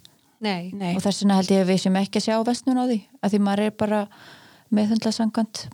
[0.44, 0.92] Nei, nei.
[0.96, 3.34] og þess vegna held ég að við sem ekki að sjá vestnun á því að
[3.34, 4.00] því maður er bara
[4.74, 5.66] meðhundla sangant.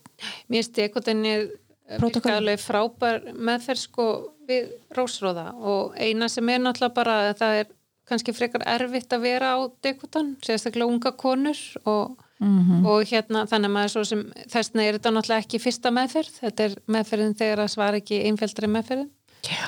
[0.52, 1.69] mér stekotinni Prótókoll.
[1.98, 4.06] Alveg frábær meðferð sko
[4.48, 7.70] við rósróða og eina sem er náttúrulega bara að það er
[8.10, 13.68] kannski frekar erfitt að vera á dekotan, sérstaklega unga konur og, Mm og hérna þannig
[13.68, 17.60] að maður svo sem þessna er þetta náttúrulega ekki fyrsta meðferð, þetta er meðferðin þegar
[17.60, 19.10] að svara ekki einfjöldri meðferðin.
[19.44, 19.66] Já.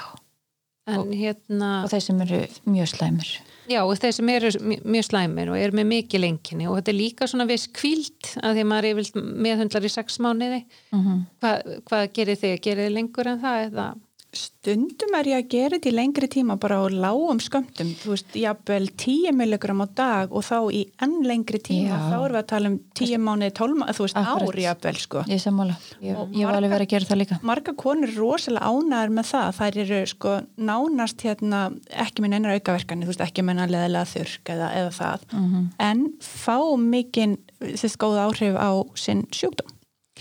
[0.89, 3.35] en hérna Og þeir sem eru mjög slæmir.
[3.71, 6.91] Já, og þeir sem eru mj- mjög slæmir og eru með mikið lenginni og þetta
[6.93, 10.65] er líka svona viss kvíld að því að maður er meðhundlar í sex mánuði.
[10.93, 11.21] Mm -hmm.
[11.41, 11.53] Hva,
[11.87, 12.57] hvað gerir þið?
[12.61, 13.87] Gerir þið lengur en það eða?
[14.33, 18.31] Stundum er ég að gera þetta í lengri tíma bara á lágum skömmtum, þú veist,
[18.41, 21.99] jafnvel 10 milligram á dag og þá í enn lengri tíma, Já.
[22.09, 24.49] þá erum við að tala um 10 mánuði, 12 mánuði, þú veist, Akkurat.
[24.55, 25.25] ár jafnvel, sko.
[25.29, 25.77] Ég sammála.
[26.01, 27.39] Ég, ég var alveg verið að gera það líka.
[27.53, 30.35] Marga konur er rosalega ánæður með það, þær eru sko
[30.71, 31.61] nánast hérna,
[32.07, 35.69] ekki með einar aukaverkani, þú veist, ekki með leðilega þurrk eða, eða það, Mhm.
[35.79, 39.69] en fá mikinn, þessi góða áhrif á sinn sjúkdóm.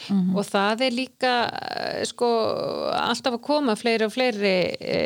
[0.10, 0.36] Mhm.
[0.36, 2.28] Og það er líka eh, sko
[2.96, 5.00] alltaf að koma fleiri og fleiri e,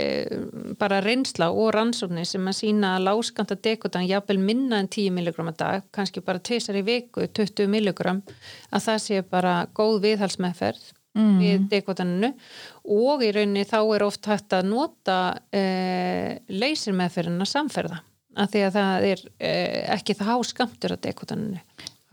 [0.80, 5.34] bara reynsla og rannsóknir sem að sína að láskanta dekotan jafnvel minna en 10 mg
[5.50, 8.06] að dag, kannski bara tvisar í viku, 20 mg
[8.72, 11.40] að það sé bara góð viðhalsmeðferð Mhm.
[11.40, 12.34] við dekotaninu
[12.92, 18.02] og í rauninni þá er oft hægt að nota e, leysirmeðferðina samferða
[18.36, 19.52] af því að það er e,
[19.96, 21.62] ekki það háskamtur á dekotaninu.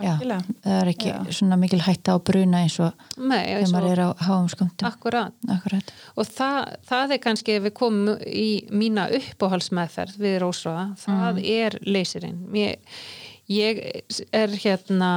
[0.01, 1.19] Já, það er ekki Já.
[1.37, 4.87] svona mikil hætta á bruna eins og Nei, þegar og- maður er á háum skömmtum.
[4.89, 5.33] Akkurat.
[5.53, 5.93] Akkurat.
[6.17, 11.79] Og það, það er kannski ef við komum í mína uppáhalsmeðferð við Rósraða, það er
[11.87, 12.41] leysirinn.
[12.57, 12.77] Ég,
[13.53, 14.03] ég
[14.33, 15.11] er hérna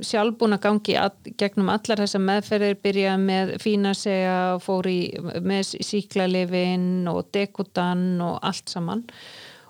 [0.00, 5.00] sjálf búin að gangi all, gegnum allar þessar meðferðir, byrja með fína segja, fór í
[5.42, 9.04] með síklarlifin og dekutan og allt saman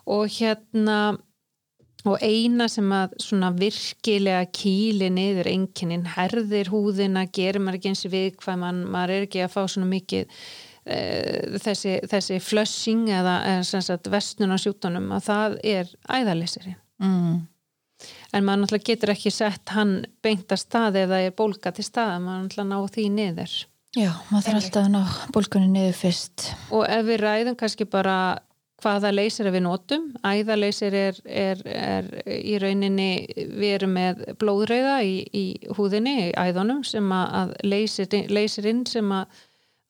[0.09, 1.19] og hérna
[2.09, 8.09] og eina sem að svona virkilega kýli niður einkennin, herðir húðina, gerir maður ekki eins
[8.15, 10.25] viðkvæman, maður er ekki að fá svona mikið
[10.89, 10.99] e,
[11.65, 16.79] þessi, þessi flushing eða, eða sem sagt vestnun á sjúkdónum að það er æðalysirinn.
[17.03, 17.39] Mm.
[18.35, 22.21] En maður náttúrulega getur ekki sett hann beint að staði eða er bólka til staði,
[22.23, 23.57] maður náttúrulega ná því niður.
[23.97, 25.01] Já, maður þarf alltaf að ná
[25.35, 26.51] bólkunni niður fyrst.
[26.77, 28.19] Og ef við ræðum kannski bara
[28.83, 33.27] hvaða leysir við notum, æðaleysir er, er, er í rauninni,
[33.59, 39.11] við erum með blóðreyða í, í húðinni, í æðunum sem að, að leysirinn, leysirinn sem
[39.17, 39.41] að,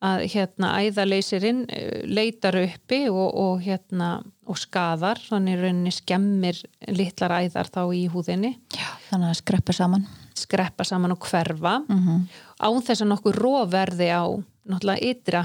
[0.09, 6.63] að hérna æðaleysirinn eh, leitar uppi og, og hérna og skadar, þannig í rauninni skemmir
[6.89, 10.07] litlar æðar þá í húðinni, Já, þannig að skreppa saman.
[10.39, 12.25] skreppa saman og hverfa Mm -hmm.
[12.63, 14.25] án þess að nokkuð róverði á
[14.69, 15.45] náttúrulega ytra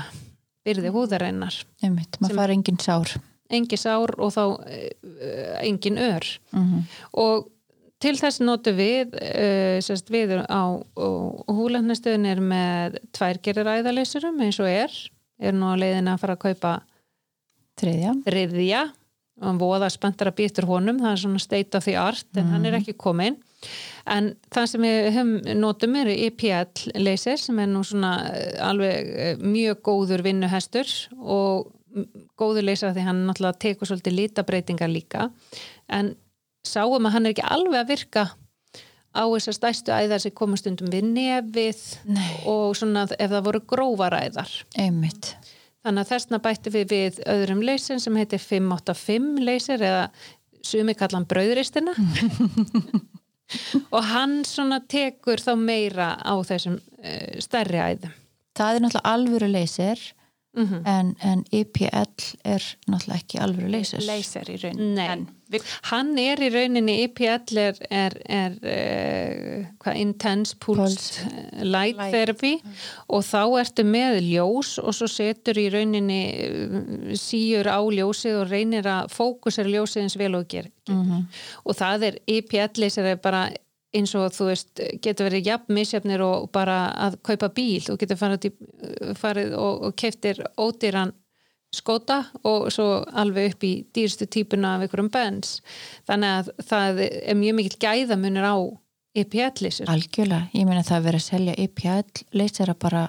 [0.63, 1.55] byrði húðarinnar.
[1.83, 3.09] Einmitt, maður Sem- fara engin sár.
[3.53, 6.29] Engi sár og þá uh, engin ör.
[6.55, 7.49] Mm og
[8.03, 10.61] til þess notu við uh, sérst við á
[11.47, 14.91] húlæknastöðun er með tværgerir æðaleysurum eins og er.
[15.39, 16.73] Er nú á leiðin að fara að kaupa
[17.79, 18.11] Þriðja.
[18.27, 18.81] þriðja.
[19.39, 20.99] Og hann voða spenntar að býtur honum.
[20.99, 23.39] Það er svona state of the art en hann er ekki komin
[24.09, 29.37] en það sem við notum er EPL leysir sem er nú svona eh, alveg eh,
[29.39, 30.91] mjög góður vinnuhestur.
[31.19, 31.71] Og
[32.39, 35.27] góður leysir að því hann náttúrulega tekur svolítið litabreitingar líka
[35.91, 36.13] en
[36.65, 38.25] sáum að hann er ekki alveg að virka
[39.13, 42.29] á þessar stæstu æðar sem komast stundum við nefið Nei.
[42.49, 45.35] og svona ef það voru grófaræðar Einmitt.
[45.83, 50.07] Þannig að þessna bætti við við öðrum leysin sem heitir 585 leysir eða
[50.63, 51.93] sumi kallan brauðristina
[53.93, 58.13] og hann svona tekur þá meira á þessum uh, stærri æðum.
[58.55, 60.03] Það er náttúrulega alvöru leysir
[60.53, 64.03] Mm en, en EPL er náttúrulega ekki alvöru leysir.
[64.05, 64.81] Leyser í raun.
[64.93, 65.05] Nei.
[65.09, 71.25] En við, Hann er í rauninni IPL er, er, er uh, hvað, Intense Pulse Pulse.
[71.63, 72.13] Light Light.
[72.13, 72.53] Therapy
[73.09, 76.77] og þá ertu með ljós og svo setur í rauninni uh,
[77.17, 80.69] síur á ljósið og reynir að fókusera ljósið eins vel og ger.
[80.91, 81.25] Mm
[81.63, 83.47] og það er IPL-leysir er bara
[83.93, 86.77] eins og þú veist getur verið jafn misjafnir og bara
[87.07, 87.83] að kaupa bíl.
[87.93, 88.53] Og getur farið, í,
[89.19, 91.13] farið og, og keftir ódýran
[91.73, 95.55] skóta og svo alveg upp í dýrstu típuna af einhverjum bens
[96.05, 98.55] þannig að það er mjög mikill gæðamunir á
[99.17, 103.07] IPL-leysir Algjörlega, ég meina það að vera að selja IPL leysera bara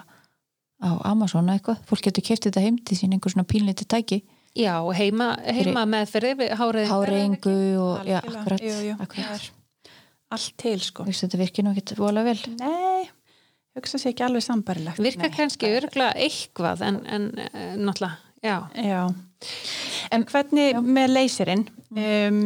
[0.81, 4.21] á Amazon eitthvað, fólk getur kæft þetta heim til sín einhver svona pínleiti tæki.
[4.55, 8.41] Já, og heima, heima meðferði Háreðingu og já, Algjörlega.
[8.41, 9.47] akkurat, Jú, jú, akkurat.
[10.33, 11.05] Allt til sko.
[11.05, 12.39] Þetta virkir nú ekki vola vel.
[12.57, 13.05] Nei,
[13.77, 18.57] hugsa sér ekki alveg sambarilegt Virka Nei, kannski örgla eitthvað en, en uh, náttúrulega, já.
[18.79, 19.01] Já,
[20.15, 22.41] en hvernig með leyserinn um,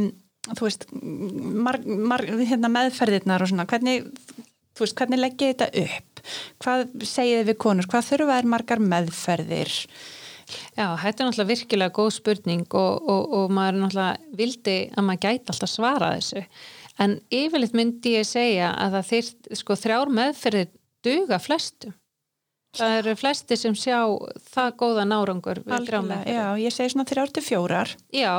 [0.50, 4.08] þú veist mar, mar, hérna meðferðirnar og svona hvernig,
[4.74, 6.24] þú veist, hvernig leggja þetta upp?
[6.64, 7.90] Hvað segið við konur?
[7.90, 9.76] Hvað þurfa er margar meðferðir?
[10.74, 15.26] Já, þetta er náttúrulega virkilega góð spurning og, og, og maður náttúrulega vildi að maður
[15.28, 16.46] gæti alltaf svara þessu
[17.02, 20.70] en yfirleitt myndi ég segja að það þyrst, sko, þrjár meðferðir
[21.06, 21.96] duga flestum.
[22.78, 23.98] Það eru flesti sem sjá
[24.52, 27.94] það góða nárangur Algjörlega, já, ég segi svona þrjár til fjórar.
[28.14, 28.34] Já,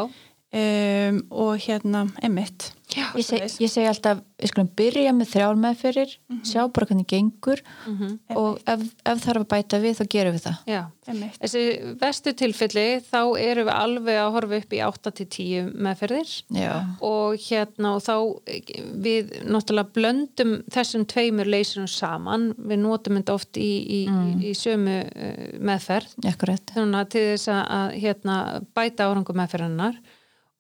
[0.51, 5.59] um, og hérna, emitt já, Ég, seg, ég segi alltaf, við skulum byrja með þrjár
[5.61, 6.15] meðferðir,
[6.47, 10.45] sjá bara hvernig gengur mhm, og ef, ef þarf að bæta við þá gerum við
[10.47, 10.59] það.
[10.71, 10.81] Já.
[11.11, 11.63] Þessi
[12.01, 16.35] vestu tilfelli þá erum við alveg að horfa upp í 8-10 meðferðir.
[16.55, 16.71] Já,
[17.07, 18.15] og hérna og þá
[18.51, 18.71] eh,
[19.07, 22.51] við náttúrulega blöndum þessum tveimur leysurum saman.
[22.59, 26.15] Við notum þetta oft í, í, í, í sömu uh, meðferð.
[26.31, 26.75] Akkurat.
[26.77, 28.41] Þannig að til þess að, að hérna,
[28.79, 30.01] bæta árangum meðferðinnar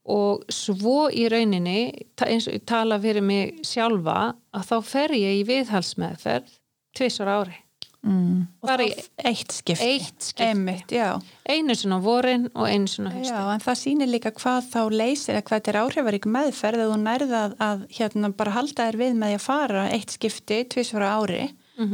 [0.09, 1.81] og svo í rauninni
[2.25, 6.55] eins og ég tala fyrir mig sjálfa að þá fer ég í viðhalsmeðferð
[6.97, 7.59] tvisar ári.
[8.01, 8.47] Mm.
[8.65, 9.85] og þá í- eitt skipti.
[9.85, 11.21] Eitt skipti, já.
[11.45, 15.35] Einu svona vorin og einu svona Já, hausti en það sýnir líka hvað þá leysir
[15.37, 18.97] eða hvað þetta er áhrifarík meðferð að þú nærða að, að hérna, bara halda þér
[19.03, 21.43] við með því að fara eitt skipti tvisvara ári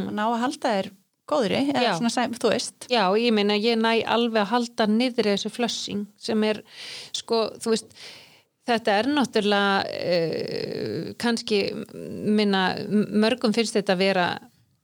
[0.07, 0.91] og ná að halda þér
[1.31, 2.87] góðri eða svona sem, þú veist.
[2.93, 6.63] Já, ég meina ég næ alveg að halda niðri þessu flushing sem er
[7.17, 7.97] sko, þú veist
[8.67, 11.61] þetta er náttúrulega uh, kannski
[12.37, 14.29] minna, mörgum finnst þetta að vera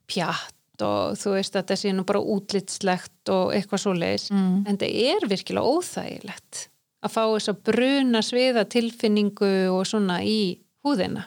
[0.07, 4.63] pjatt og þú veist þetta sé nú bara útlitslegt og eitthvað svoleiðis Mm.
[4.67, 6.63] en þetta er virkilega óþægilegt
[7.03, 11.25] að fá þess að bruna sviða tilfinningu og svona í húðina.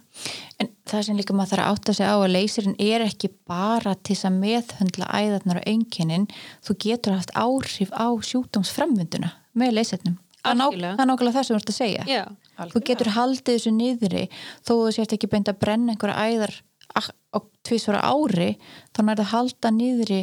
[0.61, 3.95] En það sem líka maður þarf að átta sig á að leysirinn er ekki bara
[3.99, 6.29] til þess að meðhöndla æðarnar og einkennin,
[6.67, 10.17] þú getur haft áhrif á sjúkdómsframvinduna með leysirnum.
[10.47, 12.03] Það er það er nákvæmlega það sem þú ert að segja.
[12.07, 12.25] Já,
[12.73, 14.21] Þú getur haldið þessu niðri.
[14.65, 16.53] Þó þú sért ekki beint að brenna einhverja æðar
[16.95, 18.53] á- tvísvara ári
[18.95, 20.21] þá nærðu að halda niðri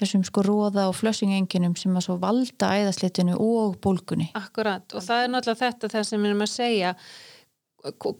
[0.00, 4.30] þessum sko róða og flössingenginum sem að svo valda æðaslitinu og bólgunni.
[4.34, 4.82] Akkurat.
[4.96, 6.92] Og það er náttúrulega þetta það sem við erum að segja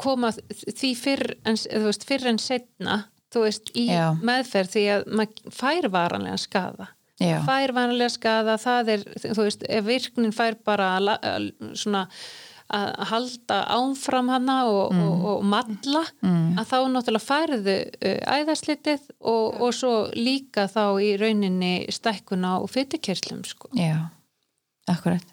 [0.01, 3.01] koma því fyrr en, veist, fyrr en setna
[3.35, 4.11] veist, í Já.
[4.27, 6.89] meðferð því að maður fær varanlega skada
[7.21, 7.39] Já.
[7.47, 12.07] fær varanlega skada það er, þú veist, ef virknin fær bara að svona
[12.71, 16.59] að halda ánfram hana og, og, og matla Mm.
[16.61, 17.75] að þá náttúrulega færðu
[18.07, 24.11] uh, æðaslitið og, og svo líka þá í rauninni stækkuna og fyrirkerslum sko Já,
[24.91, 25.25] akkurat.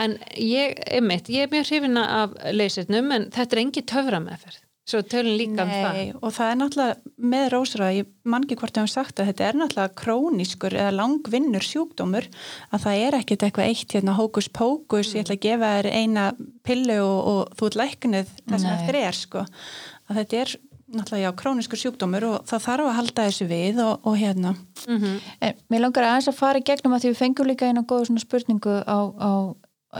[0.00, 4.60] En ég, einmitt, ég er mjög hrifina af leysirnum en þetta er engi töfra meðferð.
[4.82, 5.94] Svo tölum líka um það.
[5.94, 9.28] Nei, og það er náttúrulega með rósra, ég man ekki hvort við höfum sagt að
[9.30, 12.26] þetta er náttúrulega krónískur eða langvinnur sjúkdómur
[12.74, 16.26] að það er ekkit eitthvað eitt hérna hókus pókus, ég ætla að gefa þér eina
[16.66, 18.74] pillu og, og þú ert læknið það sem Nei.
[18.80, 20.54] eftir er sko að þetta er
[20.92, 24.54] náttúrulega já krónískur sjúkdómur og það þarf að halda þessu við og, og hérna.
[24.88, 27.82] Mm En mér langar aðeins að fara í gegnum að því við fengum líka eina
[27.82, 29.32] góða svona spurningu á, á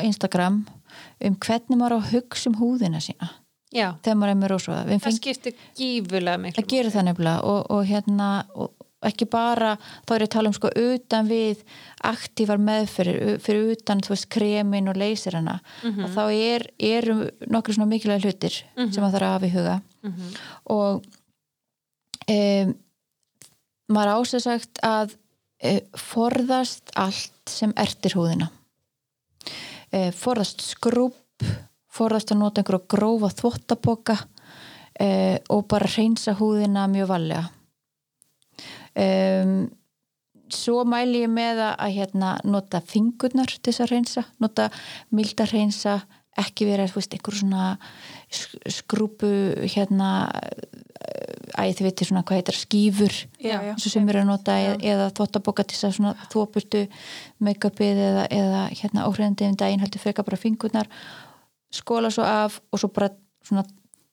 [0.03, 0.63] Instagram
[1.25, 3.29] um hvernig maður á að hugsa um húðina sína.
[3.73, 4.81] Já, þegar maður er með rósóða.
[4.91, 6.63] Við það skiptir gífulega miklu.
[6.63, 8.71] að gera það nefnilega og, og hérna og
[9.03, 9.73] ekki bara,
[10.07, 11.63] þá er ég að tala um sko utan við
[12.07, 16.05] aktívar meðferðir fyrir utan þú veist kremin og leysirana Mhm.
[16.05, 17.17] og þá er, eru
[17.51, 20.31] nokkru svona mikilvæg hlutir sem maður þarf að hafa í huga Mhm.
[20.75, 21.05] og
[22.29, 22.73] um,
[23.93, 25.15] maður ásæð sagt að
[25.65, 28.51] uh, forðast allt sem ertir húðina
[29.93, 31.19] uh, forðast skrúb
[31.93, 37.45] forðast að nota einhverja grófa þvottaboka uh, og bara reynsa húðina mjög valega
[38.97, 39.69] um,
[40.53, 44.69] svo mæli ég með að, að hérna, nota fingurnar til þess að reynsa nota
[45.15, 46.01] milda reynsa
[46.39, 47.77] ekki vera veist, einhver svona
[48.33, 49.29] skrúpu
[49.75, 50.11] hérna
[51.53, 53.75] æ, þið veitir svona hvað heitir Já, já.
[53.75, 56.83] og sem eru að nota eða, eða þvottaboka til þess að þvopurtu
[57.45, 60.91] make-upið eða, eða hérna óhreinandi um daginn heldur freka bara fingurnar
[61.73, 63.11] skóla svo af og svo bara
[63.45, 63.65] svona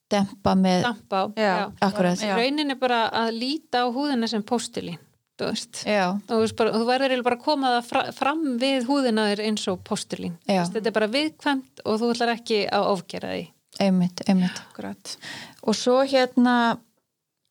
[0.09, 1.53] dempa með dampa á Já.
[1.85, 2.23] Akkurat.
[2.23, 2.33] Já.
[2.35, 4.97] raunin er bara að líta á húðina sem postilín
[5.39, 9.29] þú veist Já, þú, bara, þú verður bara að koma það fra, fram við húðina
[9.29, 10.65] þér eins og postilín Já.
[10.65, 13.45] þetta er bara viðkvæmt og þú ætlar ekki að ofgera því
[13.79, 15.15] einmitt, einmitt Akkurat.
[15.63, 16.55] og svo hérna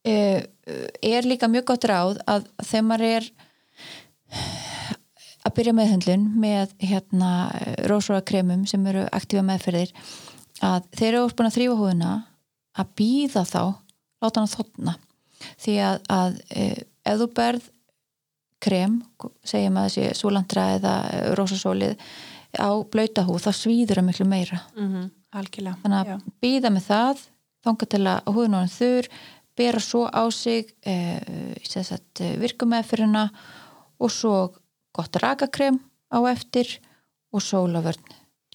[0.09, 0.41] uh,
[1.03, 3.29] er líka mjög gott ráð að þegar maður er
[5.49, 7.33] að byrja meðhundlun með hérna
[7.89, 9.95] rósóra kremum sem eru aktífa meðferðir
[10.64, 12.12] að þeir eru búin að þrýfa húðina
[12.79, 13.62] að býða þá
[14.22, 14.97] láta hann þotna
[15.62, 17.74] því að, að uh, ef þú berð
[18.59, 18.99] krem,
[19.47, 20.95] segjum að þessi súlandra eða
[21.39, 21.95] rósasólið
[22.59, 25.11] á blauta húð, þá svíður það miklu meira mm -hmm.
[25.37, 25.76] Algjörlega.
[25.83, 26.18] þannig að Já.
[26.43, 27.24] býða með það
[27.66, 29.09] þanga til að húðin orðin þurr
[29.59, 30.95] bera svo á sig e,
[32.39, 33.24] virkumæðfyrirna
[33.99, 34.35] og svo
[34.95, 35.81] gott rakakrem
[36.14, 36.79] á eftir
[37.35, 38.07] og sólavörn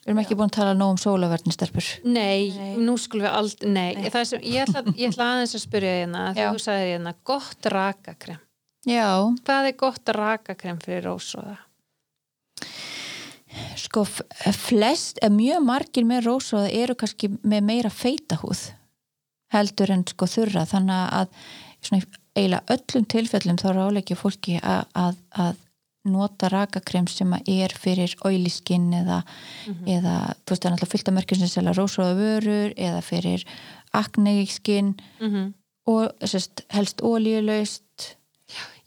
[0.03, 2.71] við erum ekki búin að tala nóg um sólavörn stelpur Nei, Nei.
[2.81, 4.09] nú skulum við aldrei, nei, Nei.
[4.11, 6.47] Það sem, ég, ætla, ég ætla aðeins að spyrja hérna, Já.
[6.55, 8.41] þú sagðir hérna, gott rakakrem.
[8.87, 9.07] já,
[9.45, 11.57] Hvað er gott rakakrem fyrir rósóða?
[13.79, 18.71] Sko flest, eh, mjög margir með rósóða eru kannski með meira feita húð
[19.53, 20.65] heldur en sko þurra.
[20.65, 21.27] Þannig að
[22.33, 25.59] eiginlega öllum tilfellum þá ráleikja fólki að, að, að
[26.09, 29.21] nota rakakrem sem er fyrir oiliskin eða,
[29.87, 33.45] eða þú veist það er náttúrulega fullt af merkjum sem selja rósóða vörur eða fyrir
[33.93, 35.53] akneikskinn Mm -hmm.
[35.85, 37.82] og sérst, helst ólíulaust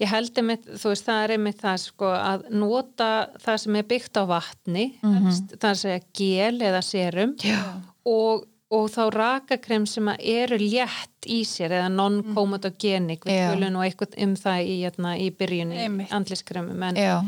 [0.01, 3.83] Ég held einmitt, þú veist, það er einmitt það sko að nota það sem er
[3.83, 5.23] byggt á vatni, Mhm.
[5.25, 7.63] helst, það er að gel eða serum já,
[8.05, 13.51] og, og þá rakakrem sem eru létt í sér eða non-comatogenic, við Já.
[13.55, 17.25] tölum nú eitthvað um það í, hérna, í byrjunni andliskremum, en, já,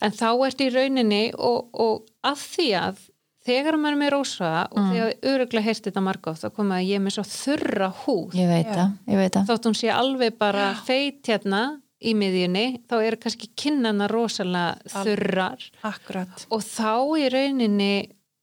[0.00, 3.08] en þá ert í rauninni og, og að því að
[3.42, 4.90] þegar maður er með rósa og Mm.
[4.92, 8.48] þegar öruglega heyrst þetta margótt þá komið að ég er með svo þurra húð ég
[8.48, 8.74] veit Já.
[8.76, 11.62] það ég veit það, þótt hún sé alveg bara feit hérna
[12.02, 15.62] í miðjunni, þá eru kannski kinnana rosalega þurrar.
[15.86, 16.46] Akkurat.
[16.50, 17.92] og þá í rauninni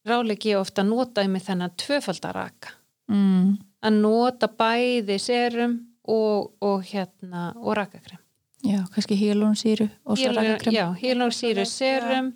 [0.07, 2.73] ráleiki ég ofta að nota með þennan tvöfaldaraka
[3.11, 3.51] mm,
[3.85, 5.77] að nota bæði serum
[6.09, 8.21] og, og hérna og rakakrem.
[8.65, 10.75] Já, kannski hílónsýru og svo rakakrem.
[10.75, 12.33] Já, hílónsýru serum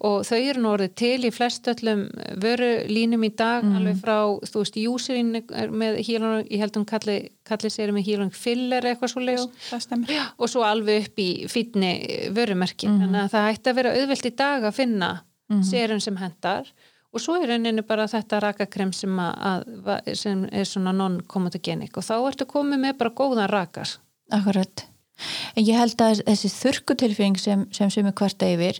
[0.00, 2.06] og þau eru nú orðið til í flest öllum
[2.40, 3.76] vörulínum í dag Mhm.
[3.76, 8.06] alveg frá, þú veist, júsirinn er með hílón, ég held hún kalli, kalli sérum með
[8.08, 9.48] hílón filler eitthvað svo leið
[10.38, 13.00] og svo alveg upp í fýtni vörumerki, Mhm.
[13.00, 15.20] þannig að það ætti að vera auðvelt í dag að finna
[15.50, 15.62] Mhm.
[15.64, 16.64] serum sem hendar
[17.12, 22.32] og svo er rauninni bara þetta rakakrem sem, að, sem er svona non-comatogenic og þá
[22.32, 23.96] ertu komið með bara góðan rakar
[24.32, 24.84] Akkurat.
[25.56, 28.78] En ég held að þessi þurkutilfinning sem, sem er hvert yfir,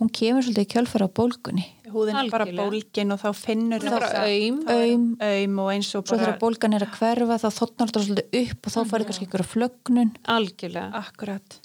[0.00, 1.66] hún kemur svolítið í kjölfara á bólgunni.
[1.92, 4.24] Húðin er bara bólgin og þá finnur er bara.
[4.26, 6.24] Aum, Aum og eins og svo bara...
[6.24, 9.46] þegar bólgan er að hverfa þá þotnar þetta svolítið upp og þá farið kannski ykkur
[9.54, 10.14] flögnun.
[10.36, 11.60] algjörlega Akkurat.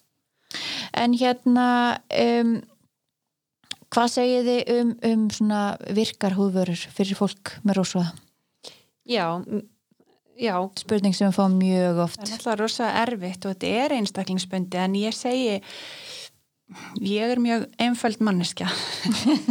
[1.02, 1.68] En hérna,
[2.22, 2.56] um,
[3.92, 5.62] hvað segið þið um, um svona
[5.96, 8.12] virkar húðvörur fyrir fólk með rósvaða?
[9.12, 9.42] já,
[10.40, 12.22] já, Spurning sem við fáum mjög Það oft.
[12.22, 15.60] er náttúrulega rosa erfitt og þetta er einstaklingsbundi en ég segi
[17.02, 18.68] ég er mjög einföld manneskja.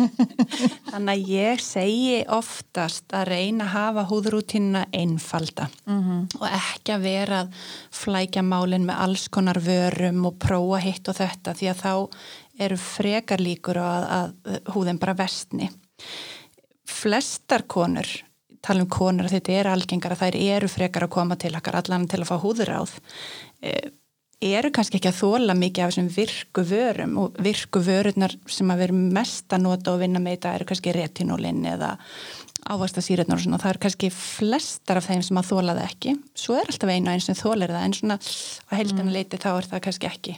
[0.91, 7.05] Þannig að ég segi oftast að reyna að hafa húðrútínuna einfalda Mm og ekki að
[7.05, 7.55] vera að
[7.95, 11.95] flækja málinn með alls konar vörum og prófa hitt og þetta því að þá
[12.67, 15.71] eru frekar líkur að, að húðin bara vestni
[16.89, 18.09] flestar konur
[18.65, 21.81] tala um konur að þetta er algengar að þær eru frekar að koma til okkar
[21.81, 22.95] allan til að fá húðuráð
[23.63, 23.89] eh,
[24.41, 28.85] eru kannski ekki að þóla mikið af þessum virku vörum og virku vörurnar sem að
[28.87, 31.97] vera mest að nota og vinna með þetta eru kannski retinólin eða
[32.71, 36.15] ávastasýrurnar og svona, það eru kannski flestar af þeim sem að þóla það ekki.
[36.37, 39.69] Svo er alltaf einu einn sem þólar það en svona á heildina leiti þá er
[39.71, 40.37] það kannski ekki.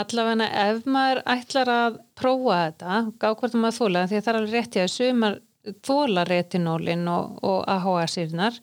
[0.00, 4.40] Allavega ef maður ætlar að prófa þetta, gá hvort maður þóla því að það er
[4.40, 5.38] alveg rétt í að sumar
[5.84, 8.60] þóla retinólin og, og AHA-sýrnar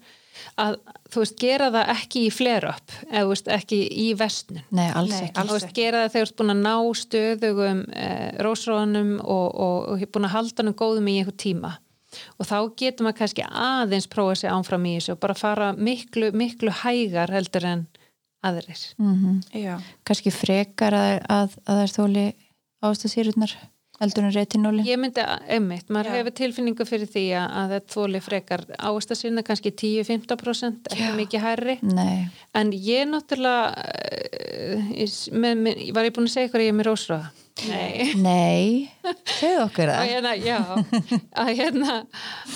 [0.61, 0.77] að
[1.11, 5.13] þú veist gera það ekki í flare-up eða þú veist ekki í vestnun Nei, alls
[5.13, 5.35] Nei, ekki.
[5.41, 9.47] alls þú veist gera það þegar þú ert búin að ná stöðugum eh, rósrónum og,
[9.67, 11.73] og, og búin að halda hann góðum í einhver tíma.
[12.35, 16.33] Og þá getur maður kannski aðeins prófa sig ánfram í þessu og bara fara miklu,
[16.35, 17.85] miklu hægar heldur en
[18.43, 18.81] aðrir.
[18.99, 19.77] Mm Já,
[20.07, 22.25] Kannski frekar að, að, að það er þóli
[22.81, 23.53] ávastasýrurnar
[24.01, 24.85] eldur en retinóli.
[24.87, 26.15] Ég myndi að, einmitt, maður Já.
[26.19, 31.11] hefur tilfinningu fyrir því að, að þetta þóli frekar áast að sinna kannski 10-15% ekki
[31.19, 34.89] mikið hærri Nei, en ég náttúrulega uh,
[35.35, 37.31] með, með, var ég búin að segja hvað ég er með rósröða
[37.69, 38.13] Nei.
[38.17, 38.89] Nei,
[39.27, 40.07] segðu okkur það.
[40.09, 40.57] hérna, já
[41.41, 41.97] að hérna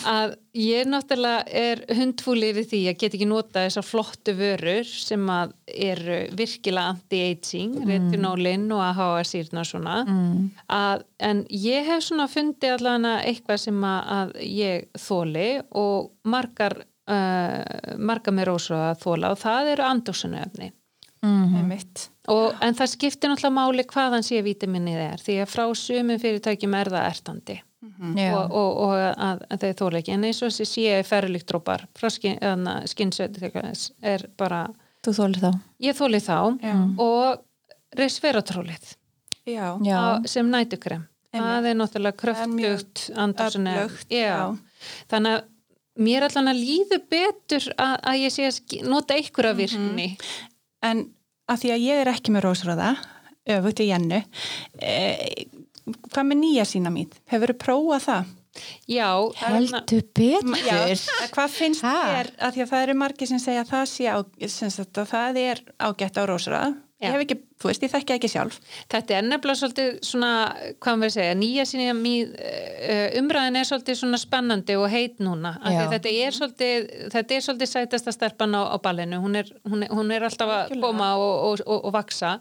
[0.09, 5.29] að ég náttúrulega er hundfúli við því að get ekki nota þessar flottu vörur sem
[5.31, 5.53] að
[5.89, 7.91] eru virkilega anti-aging, mm.
[7.91, 10.41] retinólin og AHA sírna og svona mm.
[10.79, 16.79] að, en ég hef svona fundið allavega eitthvað sem að, að ég þóli og margar
[16.81, 19.87] uh, margar með rósa að þóla og það eru
[21.25, 22.09] andóksunöfni einmitt.
[22.27, 26.77] Og, en það skiptir náttúrulega máli hvaðan sé vitaminnið er því að frá sumum fyrirtækjum
[26.79, 27.57] er það ertandi.
[28.17, 28.31] Já.
[28.33, 30.13] og, og, og að, að þeir þóla ekki.
[30.15, 32.09] En eins og þessi sé ferrulíktrópar frá
[32.89, 33.51] skinnsötu
[34.01, 34.63] er bara,
[35.43, 35.51] þá.
[35.85, 36.37] ég þóli þá.
[36.65, 36.73] Já.
[36.97, 37.43] og
[39.93, 41.05] á- sem nætukrem
[41.35, 43.09] það er náttúrulega kröftugt
[44.09, 44.57] já.
[45.11, 45.43] þannig að
[45.99, 50.17] mér allan að líðu betur að, að ég sé að nota einhverja virkni.
[50.83, 51.05] En
[51.51, 52.95] að því að ég er ekki með rósröða
[53.55, 54.21] öfugt í jennu
[54.81, 54.95] e,
[56.09, 58.33] hvað með nýja sína mín hefur þú prófað það?
[58.87, 60.55] já, Heldur betur.
[60.63, 60.77] Já,
[61.33, 64.17] hvað finnst þér að því að það eru margir sem segja að það sé á,
[64.47, 66.69] sagt, að það er ágætt á rósröða.
[67.05, 68.57] Ég hef ekki, þú veist, ég þekki ekki sjálf
[68.91, 70.31] Þetta er nefnilega svolítið svona,
[70.83, 75.55] hvað maður segja, nýja síni uh, umræðin er svolítið svona spennandi og heit núna.
[75.63, 79.21] Þetta er svolítið, þetta er svolítið sætasta stelpan á, á ballinu.
[79.23, 82.39] Hún er, hún, er, hún er alltaf að koma og, og, og, og vaksa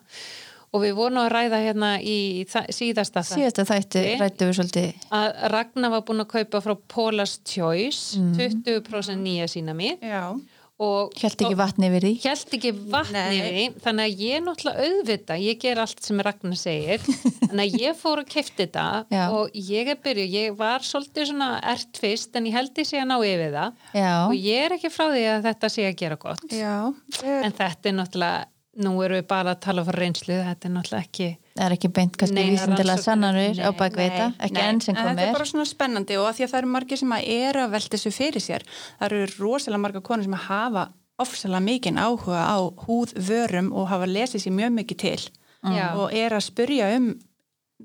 [0.75, 2.17] og við vorum að ræða hérna í
[2.51, 4.15] síðasta það Síðasta þættu Þi.
[4.19, 5.05] rættu við svolítið.
[5.15, 8.33] að Ragnar var búin að kaupa frá Paula's Choice Mm.
[8.65, 10.35] 20% nýja sína mér já,
[10.75, 12.13] Hjælt ekki vatni yfir því.
[12.25, 16.59] Hjælt ekki vatni við því, þannig að ég náttúrulega auðvita, ég ger allt sem Ragnar
[16.59, 17.05] segir,
[17.49, 19.23] þannig að ég fór að kefti þetta Já.
[19.39, 23.07] og ég er byrjuð, ég var svolítið svona ert fyrst en ég held sé að
[23.13, 24.11] ná yfir það Já.
[24.27, 26.75] og ég er ekki frá því að þetta sé að gera gott, já
[27.23, 31.07] en þetta er náttúrulega, nú erum við bara að tala fyrir reynslu, þetta er náttúrulega
[31.09, 34.65] ekki, Það er ekki beint kannski vísindilega sannanur á Nei, bakveita, ekki nei.
[34.73, 35.37] enn sem en þetta er komir.
[35.37, 37.95] bara svona spennandi og að því að það eru margir sem að eru að velta
[37.97, 38.65] þessu fyrir sér
[38.99, 40.85] það eru rosalega margar konur sem að hafa
[41.23, 42.59] ofsalega mikinn áhuga á
[42.89, 45.23] húðvörum og hafa lesið sér mjög mikið til
[45.65, 45.87] Já.
[45.95, 47.13] og er að spurja um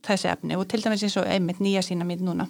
[0.05, 2.45] þessi efni og til dæmis eins og einmitt nýja sína mín núna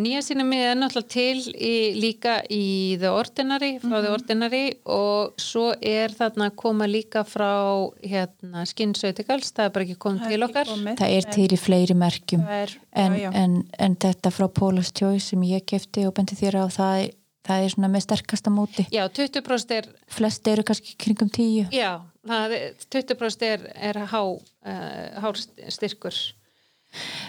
[0.00, 5.34] nýja sína mig er náttúrulega til í, líka í The Ordinary, frá The Ordinary og
[5.40, 7.52] svo er þarna að koma líka frá
[8.00, 10.72] hérna Skinsautikals, það er bara ekki komið til okkar.
[11.02, 12.44] Það er til í fleiri merkjum.
[12.48, 13.30] Er, En, já, já.
[13.44, 17.12] en, en þetta frá Paula's Choice sem ég kefti og bendi þér á það,
[17.48, 18.84] það er svona með sterkasta móti.
[18.92, 21.64] Já, 20% er Flest eru kannski kringum tíu.
[21.72, 25.40] Já, það er, 20% er, er há, uh, hár
[25.72, 26.16] styrkur.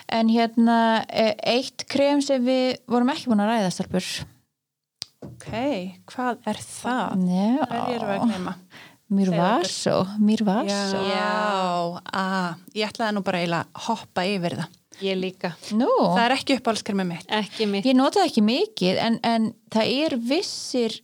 [0.10, 0.78] En hérna,
[1.10, 4.08] eh, eitt krem sem við vorum ekki búin að ræða, Stelbur.
[5.24, 5.50] ok,
[6.12, 7.28] hvað er það?
[7.30, 8.56] Já, Hvað erum við að gleyma?
[9.14, 12.00] mér var svo, mér var Já, svo.
[12.12, 15.50] að, ég ætlaði nú bara að hoppa yfir það Ég líka.
[15.74, 17.86] Nú, það er ekki uppáhaldskremi mitt Ekki mitt.
[17.86, 21.00] ég notaði ekki mikið, en, en það er vissir,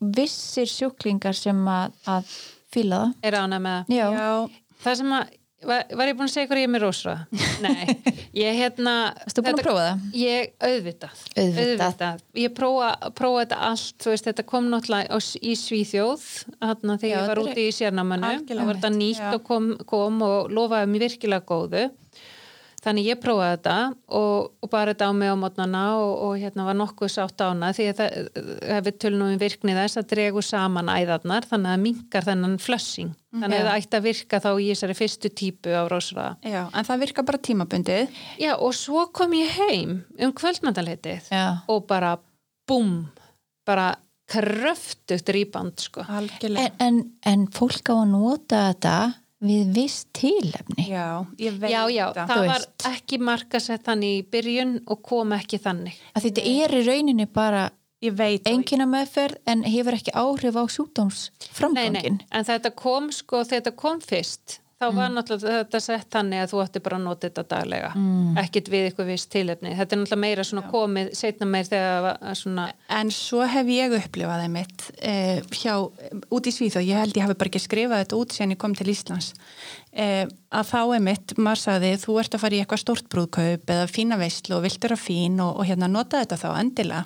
[0.00, 2.34] vissir sjúklingar sem að, að
[2.72, 3.14] fíla það.
[3.30, 3.96] Er ána með það.
[3.96, 5.30] Já, já, Það sem að,
[5.66, 7.42] var, var ég búin að segja hvað ég er með rósröða?
[7.64, 8.94] Nei, ég hérna...
[9.24, 10.02] Varstu búin að prófa það?
[10.20, 11.22] Ég auðvitað.
[11.42, 12.24] Auðvitað.
[12.42, 16.26] Ég prófa, prófa þetta allt, þú veist, þetta kom náttúrulega í Svíþjóð,
[16.58, 19.30] þarna þegar Já, ég var úti í algjörlega það var þetta nýtt já.
[19.34, 21.88] og kom, kom og lofaði mér virkilega góðu.
[22.78, 23.76] Þannig ég prófaði þetta
[24.14, 27.72] og, og bara þetta á mig á mótnana og, og hérna var nokkuð sátt ána
[27.74, 28.28] því að það,
[28.76, 33.10] ef við tölnum um virkni þess að dregu saman æðarnar þannig að minkar þennan flössing.
[33.34, 36.36] Þannig að það ætti að virka þá í þessari fyrstu típu á rósraða.
[36.46, 41.46] já, en það virkar bara tímabundið Já, og svo kom ég heim um kvöldmandaleitið já.
[41.68, 42.14] og bara
[42.68, 43.08] búm,
[43.68, 43.96] bara
[44.28, 46.04] kröftugt rýband sko.
[46.08, 48.96] algjörlega En, en, en fólk á að nota þetta
[49.40, 50.88] við viss tilefni.
[50.90, 52.86] já, ég veit Já, já, það það var veist.
[52.90, 55.94] ekki markasett þannig í byrjun og kom ekki þannig.
[56.14, 57.70] Að þetta er í rauninni bara
[58.02, 58.52] ég veit það.
[58.52, 62.20] engina meðferð en hefur ekki áhrif á sjúkdómsframgangin.
[62.30, 64.96] en þetta kom sko, þetta kom fyrst þá Mm.
[64.96, 67.90] var náttúrulega þetta sett þannig að þú ætti bara að nota þetta daglega.
[67.96, 68.36] Mm.
[68.38, 69.72] ekkit við eitthvað viss tilefni.
[69.74, 74.44] Þetta er náttúrulega meira svona komið setna meir þegar svona En svo hef ég upplifað
[74.44, 75.74] það mitt eh, hjá,
[76.30, 78.74] út í Svíþó, ég held ég hafi bara ekki skrifað þetta út síðan ég kom
[78.78, 79.32] til Íslands.
[79.92, 83.72] Eh, að þá er mitt, maður sagði þú ert að fara í eitthvað stórt brúðkaup
[83.74, 87.04] eða fína veistlu og vilt vera fín og, og hérna nota þetta þá endilega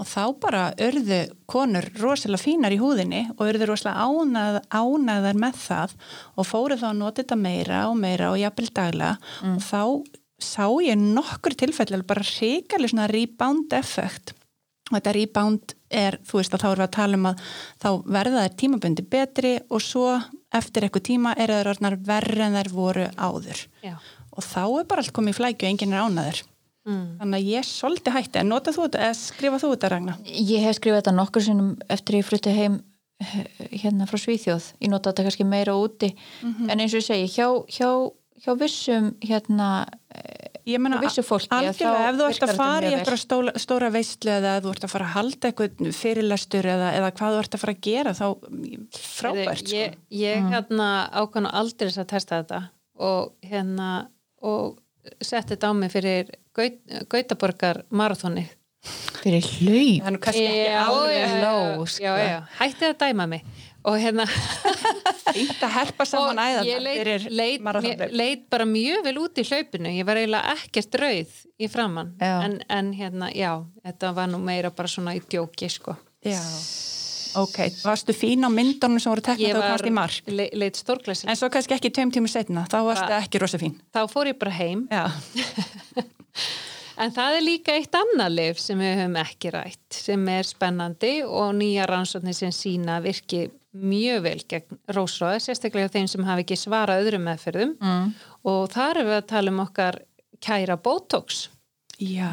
[0.00, 1.20] og þá bara örðu
[1.50, 5.94] konur rosalega fínar í húðinni og örðu rosalega ánað, ánæðar með það
[6.34, 9.32] og fóru þá að nota þetta meira og meira og jafnvel daglega.
[9.52, 9.82] Og þá
[10.40, 14.34] sá ég nokkur tilfelli alveg bara ríkali svona rebound effekt
[14.90, 17.42] og þetta rebound er, þú veist að þá erum við að tala um að
[17.82, 20.06] þá verða þær tímabundi betri og svo
[20.56, 23.60] eftir eitthvað tíma eru þær orðnar verri en þær voru áður.
[23.84, 26.42] Já, og og þá er bara allt komið í flækju og enginn er ánaður
[26.90, 27.08] mm.
[27.22, 30.20] þannig að ég er svolítið hætti en notað þú þetta, eða skrifað þú þetta Ragnar?
[30.50, 32.78] Ég hef skrifað þetta nokkur sinnum eftir ég flutti heim
[33.20, 33.36] eh,
[33.82, 34.70] hérna frá Svíþjóð.
[34.80, 36.70] Ég nota þetta kannski meira úti Mhm.
[36.70, 37.90] en eins og ég segi, hjá, hjá,
[38.44, 39.86] hjá vissum hérna,
[40.68, 44.64] Ég þá algjörlega, ef þú ert að fara í eitthvað stóra, stóra veistlu eða ef
[44.64, 47.74] þú ert að fara að halda eitthvað fyrirlestur eða, eða hvað þú ert að fara
[47.74, 48.26] að gera þá
[48.98, 49.78] frábært sko.
[49.78, 52.60] ég, ég hérna ákvæmna aldrei að testa þetta
[53.00, 53.90] og hérna
[54.42, 54.78] og
[55.24, 58.48] setti þetta á mig fyrir Gautaborgar marathoni.
[59.20, 60.00] Fyrir hlaup.
[60.00, 62.12] það er nú kannski ekki alveg já, já, low, sko.
[62.60, 63.42] hætti að dæma mig.
[63.84, 64.24] Og hérna
[65.34, 69.44] fínt að herpa saman æðan ég leit, fyrir leit, leit bara mjög vel út í
[69.48, 69.92] hlaupinu.
[69.96, 74.72] Ég var eiginlega ekkert rauð í framann en, en hérna, já, þetta var nú meira
[74.72, 75.96] bara svona í djóki sko.
[76.24, 76.40] Já,
[77.40, 80.28] ok, varstu fín á myndunum sem voru teknað þegar þú komst í mark?
[80.28, 83.60] le, leit stórklæsli en svo kannski ekki tveim tímur setna, þá varstu Bara- ekki rosa
[83.60, 83.78] fín.
[83.96, 84.84] Þá fór ég bara heim.
[84.92, 85.08] Já,
[87.00, 91.14] En það er líka eitt annað lif sem við höfum ekki rætt sem er spennandi
[91.24, 96.58] og nýja rannsóknir sem sína virki mjög vel gegn rósróða, sérstaklega þeim sem hafi ekki
[96.58, 98.12] svarað öðrum meðferðum mm.
[98.50, 100.00] og þar erum við að tala um okkar
[100.42, 101.46] kæra Botox.
[102.00, 102.28] Já.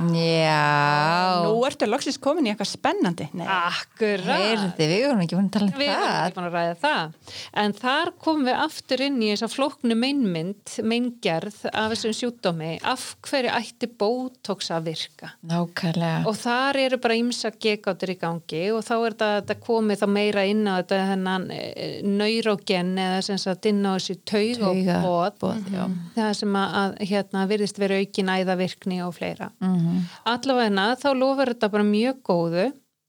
[0.48, 4.26] Já, Nú ertu loksins komin í eitthvað spennandi Nei, Akkurat.
[4.26, 6.20] heyrði, við vorum ekki búin að tala um Við erum það.
[6.28, 7.34] ekki búin að ræða það.
[7.64, 12.72] En þar komum við aftur inn í þess að flóknu meinmynd, meingerð af þessum sjúkdómi.
[12.88, 15.32] Af hverju ætti Botox að virka?
[15.48, 16.26] Nákvæmlega.
[16.28, 20.08] og þar eru bara ymsa gegáttur í gangi og þá er þetta, þetta komið þá
[20.16, 21.62] meira inn á þetta hennan e,
[22.04, 25.84] neurogen eða sem sagt inn á þessi taug og Tauga- bóð boð, já.
[26.16, 30.02] það sem að, að hérna virðist vera aukin æðavirkni og fleira Mhm.
[30.26, 32.66] allavegna þá lofar þetta bara mjög góðu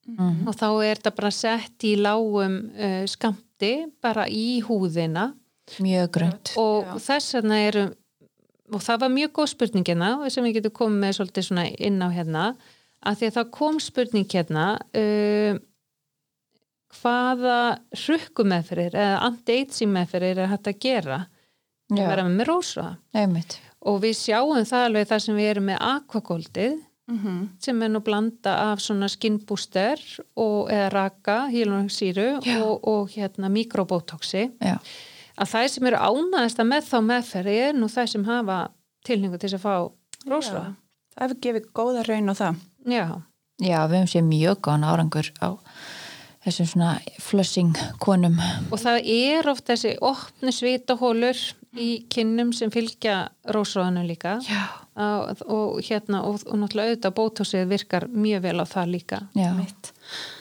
[0.08, 0.48] Mhm.
[0.48, 5.34] og þá er þetta bara sett í lágum uh, skamti bara í húðina
[5.78, 6.54] Mjög grönt.
[6.56, 7.82] og þess vegna eru
[8.72, 12.08] og það var mjög góð spurningina sem við getum komið með svolítið svona inn á
[12.08, 12.56] hérna
[13.04, 14.64] að því að það kom spurning hérna
[14.96, 15.58] uh,
[17.02, 21.18] hvaða hrukkumeðferðir eða anti-aging meðferðir er hægt að gera
[21.92, 22.86] að vera Já, með rósra
[23.16, 23.58] einmitt.
[23.86, 27.48] Og við sjáum það alveg þar sem við erum með aquagoldið Mhm.
[27.58, 29.96] sem er nú blanda af svona skinbooster
[30.36, 32.26] og, eða raka, hílunarsýru
[32.62, 37.88] og, og hérna mikrobotoxi að það sem eru ánæðast að með þá meðferði er nú
[37.88, 38.58] það sem hafa
[39.06, 39.74] tilningu til að fá
[40.28, 40.74] rósra.
[41.16, 42.54] Það hefur gefið góða raun á það
[42.84, 43.06] Já.
[43.62, 45.48] já við höfum séð mjög góðan árangur á
[46.44, 48.36] þessum svona flushing konum.
[48.70, 51.40] Og það er oft þessi opni svitahólur
[51.76, 54.62] í kinnum sem fylgja rósraðanum líka Já.
[54.96, 59.20] og, og hérna og, og náttúrulega auðvitað bótósið virkar mjög vel á það líka.
[59.36, 59.92] Já, mitt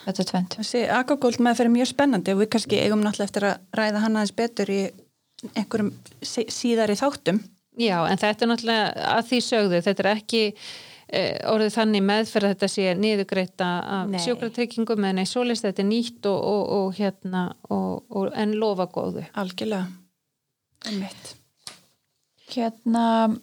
[0.06, 0.58] þetta er tvent.
[0.62, 4.16] Þessi Aquagold með fyrir mjög spennandi og við kannski eigum náttúrulega eftir að ræða hann
[4.22, 4.82] aðeins betur í
[5.54, 5.92] einhverjum
[6.24, 7.44] sí- síðari þáttum
[7.78, 12.48] Já, en þetta er náttúrulega að því sögðu, þetta er ekki eh, orðið þannig meðferð
[12.48, 13.68] að þetta sé niðugreita
[14.00, 14.18] af Nei.
[14.24, 18.88] sjúkratryggingum en nei, svoleiðist þetta er nýtt og, og, og hérna og, og, en lofa
[18.90, 19.28] góðu.
[19.38, 19.86] algjörlega
[20.86, 21.36] Einmitt.
[22.54, 23.38] Hérna,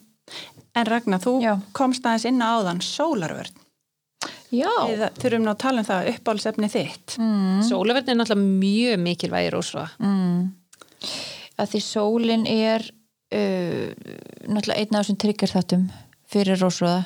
[0.75, 1.53] En Ragnar, þú Já.
[1.71, 3.53] komst aðeins inn á áðan sólarvörn
[4.51, 4.71] já.
[4.89, 7.61] Við þurfum nú að tala um það uppáhaldsefni þitt Mm.
[7.63, 9.85] Sólaverðin er náttúrulega mjög mikilvægir og svo.
[9.99, 10.51] Mm.
[11.59, 12.83] Að því sólin er
[13.31, 13.91] uh,
[14.47, 15.85] náttúrulega einn af þessum tryggjar þáttum
[16.27, 17.05] fyrir rósröða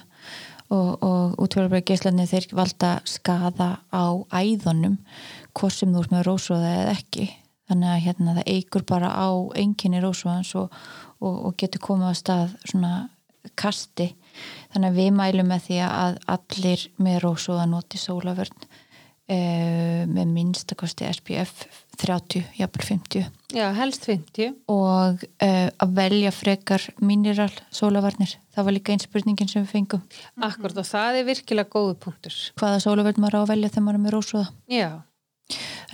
[0.69, 4.97] og, og útfjörðarbæri geislarnir þeir valda skada á æðunum
[5.53, 7.29] hvort sem þú ert með rósröða eða ekki
[7.69, 9.29] þannig að hérna það eigur bara á
[9.61, 10.75] enginni rósröðans og,
[11.21, 12.93] og, og getur komið að stað svona
[13.59, 14.11] kasti.
[14.73, 18.67] Þannig að við mælum með því að allir með rósröða noti sólavörn
[19.29, 21.65] uh, með minnstakosti SPF
[21.99, 23.25] 30, jafnvel 50
[23.57, 24.53] Já, helst 50.
[24.71, 30.03] og uh, að velja frekar mineral sólavarnir það var líka einn spurningin sem við fengum.
[30.45, 32.39] Akkurat og það er virkilega góðu punktur.
[32.59, 34.89] hvaða sólavarn maður á að velja þegar maður er með rósrúða Já,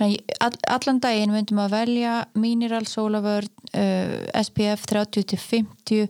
[0.00, 6.08] all, allan daginn myndum að velja mineral sólavörn uh, SPF 30-50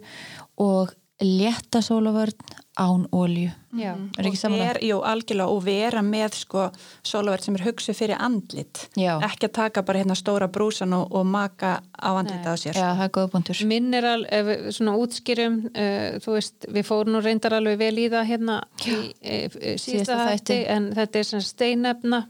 [0.63, 2.37] og létta sólavörn
[2.77, 3.95] án ólju já.
[4.19, 6.67] er ekki og saman ver, jú, algjörlega og vera með sko
[7.07, 8.83] sólaverð sem er hugsuð fyrir andlit.
[9.01, 9.15] Já.
[9.25, 12.77] ekki að taka bara hérna stóra brúsan og, og maka á andlita á sér.
[12.77, 13.63] Já, það er góða punktur.
[13.71, 18.31] Mineral, við svona útskýrum, uh, þú veist, við fórum nú reyndar alveg vel í það
[18.35, 20.37] hérna í e, e, Síðasta síðasta þætti.
[20.37, 22.23] þætti, en þetta er svona steinefna,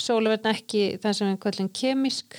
[0.00, 2.36] sólaverðin ekki það sem við kvöldum kemisk,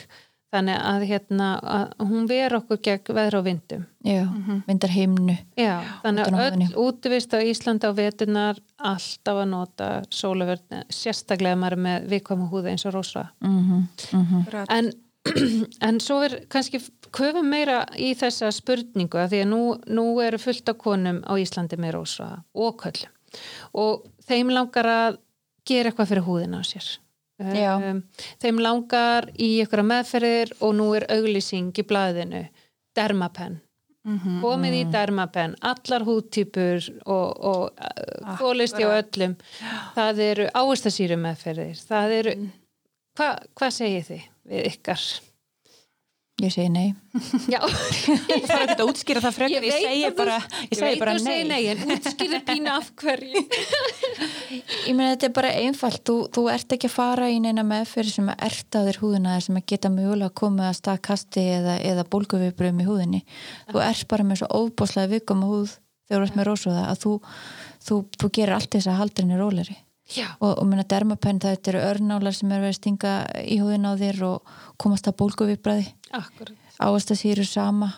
[0.53, 3.85] þannig að hérna, að hún ver okkur gegn veðra og vindum.
[4.05, 4.21] Já,
[4.67, 10.85] myndar heimnu Já, þannig að öll útivist á Íslandi á vetunar alltaf að nota sólaverðin,
[10.93, 13.25] sérstaklega ef maður er með viðkvæma húða eins og rosa.
[13.39, 14.65] mm -hmm, mm -hmm.
[14.69, 14.93] En
[15.87, 16.81] en svo er kannski
[17.15, 21.33] köfum meira í þessa spurningu að því að nú, nú eru fullt af konum á
[21.39, 23.13] Íslandi með rosa og köllum
[23.73, 25.21] og þeim langar að
[25.65, 26.89] gera eitthvað fyrir húðina á sér.
[27.41, 28.01] Um,
[28.41, 32.45] þeim langar í einhverja meðferðir og nú er auglýsing í blaðinu.
[32.93, 33.61] Dermapen.
[34.43, 39.37] Komið í dermapen, allar húttýpur og, og uh, fólisti og öllum.
[39.95, 42.33] Það eru ávistasýru meðferðir það eru,
[43.15, 45.05] hva, hvað segir þið við ykkar?
[46.43, 46.89] Ég segi nei.
[47.47, 47.61] Já,
[48.33, 51.13] Ég þarf ekki að útskýra það frekar, ég, segi að bara, þú, ég segi bara
[51.13, 51.53] að þú segir nei.
[51.53, 53.43] nei en útskýrðu pínu af hverju
[54.89, 58.11] Ég meina þetta er bara einfalt, þú, þú ert ekki að fara í neina meðferð
[58.17, 62.83] sem að erta þér húðina sem að geta mögulega að stað kasti eða, eða bólguviðbröðum
[62.83, 63.23] í húðinni.
[63.71, 65.77] Þú ert bara með svo óbúslega vikum húð
[66.09, 67.15] þegar þú ert með rósóða að þú,
[67.87, 69.79] þú, þú gerir allt þess að halda henni róleri.
[70.11, 73.11] Já, Og, og meina dermapenn þetta eru örnálar sem eru verið að stinga
[73.47, 75.85] í húðina á þér og komast að bólguviðbröði.
[75.87, 76.02] akkurat
[76.79, 77.91] Að sýru sama.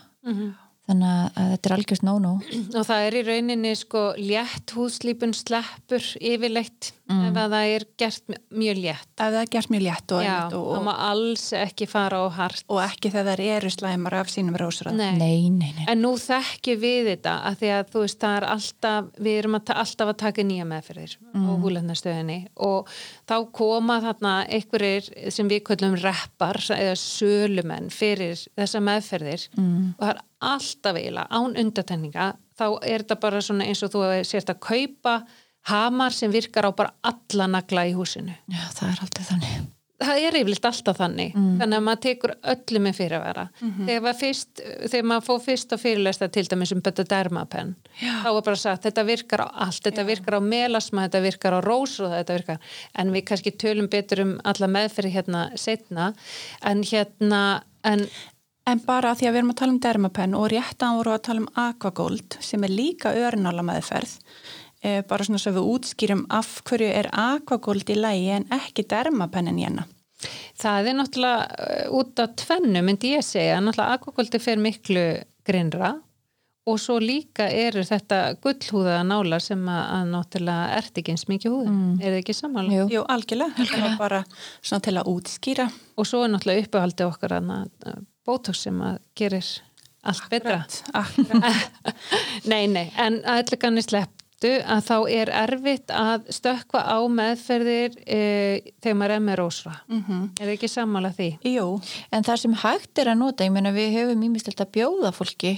[0.86, 2.33] Þannig að, þetta er algjörst no-no.
[2.77, 8.31] og það er í rauninni sko létt húðslípun sleppur yfirleitt ef að það er gert
[8.49, 11.45] mjög létt Ef það er gert mjög létt og, Já, og, það og, má alls
[11.57, 14.97] ekki fara á hart og ekki þegar þær eru slæmar af sínum rósröð.
[14.97, 15.13] Nei.
[15.17, 15.88] Nei, nei, nei.
[15.91, 19.59] En nú þekkjum við þetta að því að þú veist það er alltaf, við erum
[19.59, 21.47] að ta alltaf að taka nýja meðferðir mm.
[21.49, 22.93] og húlefnastöðinni og
[23.29, 29.93] þá koma þarna einhverjir sem við köllum reppar eða sölumenn fyrir þessa meðferðir mm.
[29.97, 34.05] og það er alltaf eiginlega án undatenninga þá er þetta bara svona eins og þú
[34.27, 35.19] sért að kaupa
[35.69, 38.36] hamar sem virkar á bara alla nagla í húsinu.
[38.51, 39.63] Já, það er alltaf þannig.
[39.95, 44.01] Það er yfirleitt alltaf þannig þannig að maður tekur öllu með fyrir að vera þegar,
[44.03, 44.61] maður fyrst,
[44.91, 47.71] þegar maður fóð fyrst á fyrirlesta til dæmis um betta dermapen
[48.01, 51.59] þá var bara sagt þetta virkar á allt þetta virkar á melasma, þetta virkar á
[51.63, 56.11] rós og þetta virkar, en við kannski tölum betur um alla meðferði hérna setna
[56.59, 57.41] en hérna
[57.88, 58.03] en
[58.66, 61.26] En bara að því að við erum að tala um dermapenn og réttan voru að
[61.28, 64.16] tala um aquagold sem er líka örnála meðferð
[64.82, 69.61] e, bara svona svo við útskýrum af hverju er aquagold í lægi en ekki dermapennin
[69.61, 69.86] hérna.
[70.57, 75.05] það er náttúrulega uh, út af tvennu myndi ég segja, náttúrulega akvakvöldi fer miklu
[75.45, 75.93] grinnra
[76.66, 81.76] og svo líka eru þetta gullhúða nálar sem að, náttúrulega ert ekki eins mikið húða,
[81.99, 82.80] er það ekki samanlega?
[82.80, 82.89] Jú.
[82.95, 83.97] Jú, algjörlega, algjörlega.
[84.01, 85.70] bara svona til að útskýra.
[86.01, 87.51] Og svo er náttúrulega uppehaldið okkar að
[88.26, 89.47] bótox sem að gerir
[90.05, 90.59] allt betra.
[90.93, 91.95] Akkurat.
[92.51, 97.95] Nei, nei, en að öllu ganni slepptu að þá er erfitt að stökkva á meðferðir
[98.05, 98.19] e,
[98.84, 99.73] þegar maður er með rósra.
[99.88, 100.26] -hmm.
[100.41, 101.30] Er ekki sammála því?
[101.49, 101.69] Jú,
[102.11, 105.55] En það sem hægt er að nota, ég meina við höfum ímislegt að bjóða fólki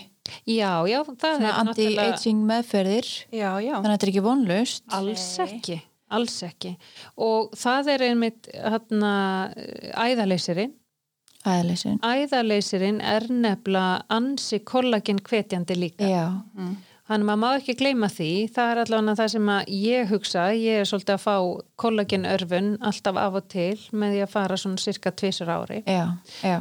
[0.48, 3.76] Já, já, það svona er náttúrulega anti-aging meðferðir já, já.
[3.76, 5.78] þannig að þetta er ekki vonlust alls ekki,
[6.10, 6.74] alls ekki.
[7.28, 9.14] Og það er einmitt hérna
[11.54, 12.02] æðaleysirinn.
[12.04, 16.08] Æðaleysirinn er nefnilega ansi kollagen hvetjandi líka.
[16.08, 16.28] Já,
[17.08, 20.42] Þannig að maður má ekki gleyma því, það er allavega það sem að ég hugsa,
[20.60, 21.36] ég er svolítið að fá
[21.80, 25.78] kollagenörfun alltaf af og til með því að fara svona cirka tvisar ári.
[25.88, 26.04] já,
[26.44, 26.58] já.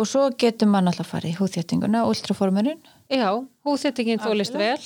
[0.00, 2.82] Og svo getur mann alltaf að fara í húðþéttinguna, ultraformurinn.
[3.12, 3.30] Já,
[3.68, 4.82] húðþettingin þólist vel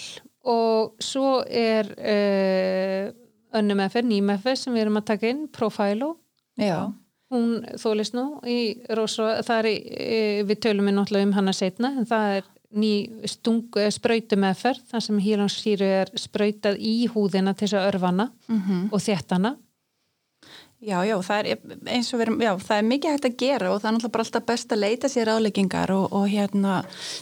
[0.53, 3.13] og svo er uh,
[3.57, 6.17] önnum meðferð, nýmeðferð sem við erum að taka inn, Profilo,
[6.61, 6.93] Já,
[7.33, 8.59] hún þólist nú í
[8.97, 12.93] rosa, það er, e, við tölum við náttúrulega um hana setna, en það er ný
[13.29, 18.31] stung, spröytu meðferð, þar sem hílónsýru er spröytað í húðina til þess að örfana
[18.93, 19.57] og þéttana.
[20.83, 21.59] Já, já, það er
[21.95, 24.25] eins og erum, já, það er mikið hægt að gera og það er náttúrulega bara
[24.25, 26.81] alltaf best að leita sér áleggingar og, og hérna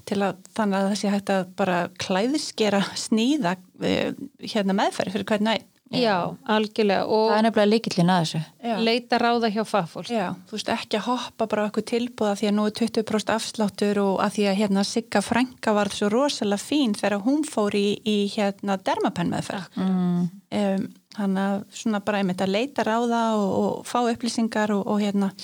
[0.08, 3.52] til að þannig að það sé hægt að bara klæðiskera sníða
[3.84, 5.68] eh, hérna meðferð fyrir hvern nætt.
[5.90, 8.40] Já, algjörlega það og er nefnilega líkillin að þessu.
[8.62, 8.74] Já.
[8.86, 10.10] leita ráða hjá fagfólk.
[10.14, 14.00] Já, þú veist ekki að hoppa bara eitthvað tilbúða því að nú er 20% afsláttur
[14.04, 17.88] og að því að hérna Sigga Frænka var svo rosalega fín þegar hún fór í,
[18.06, 19.66] í hérna dermapenn meðferð.
[19.82, 20.30] Mm.
[20.60, 20.86] Um,
[21.18, 25.34] þannig að svona bara einmitt að leita ráða og, og fá upplýsingar og, og hérna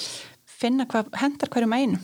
[0.47, 2.01] finna hvað hendar hverjum einu.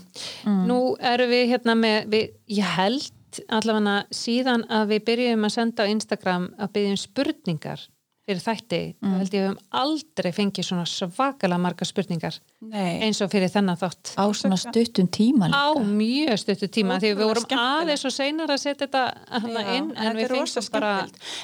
[0.66, 3.11] Nú erum við hérna með, við, ég held
[3.49, 7.86] allavega síðan að við byrjum að senda á Instagram að byrjum spurningar
[8.23, 9.14] fyrir þætti, mm.
[9.18, 13.81] held ég við höfum aldrei fengið svona svakalega marga spurningar Nei, eins og fyrir þennan
[13.81, 14.14] þátt.
[14.14, 15.59] Á svona stuttum tíma líka.
[15.59, 19.05] Á mjög stuttu tíma því að við vorum aðeins og seinar að setja þetta
[19.43, 20.93] hana inn en þetta við fengum bara.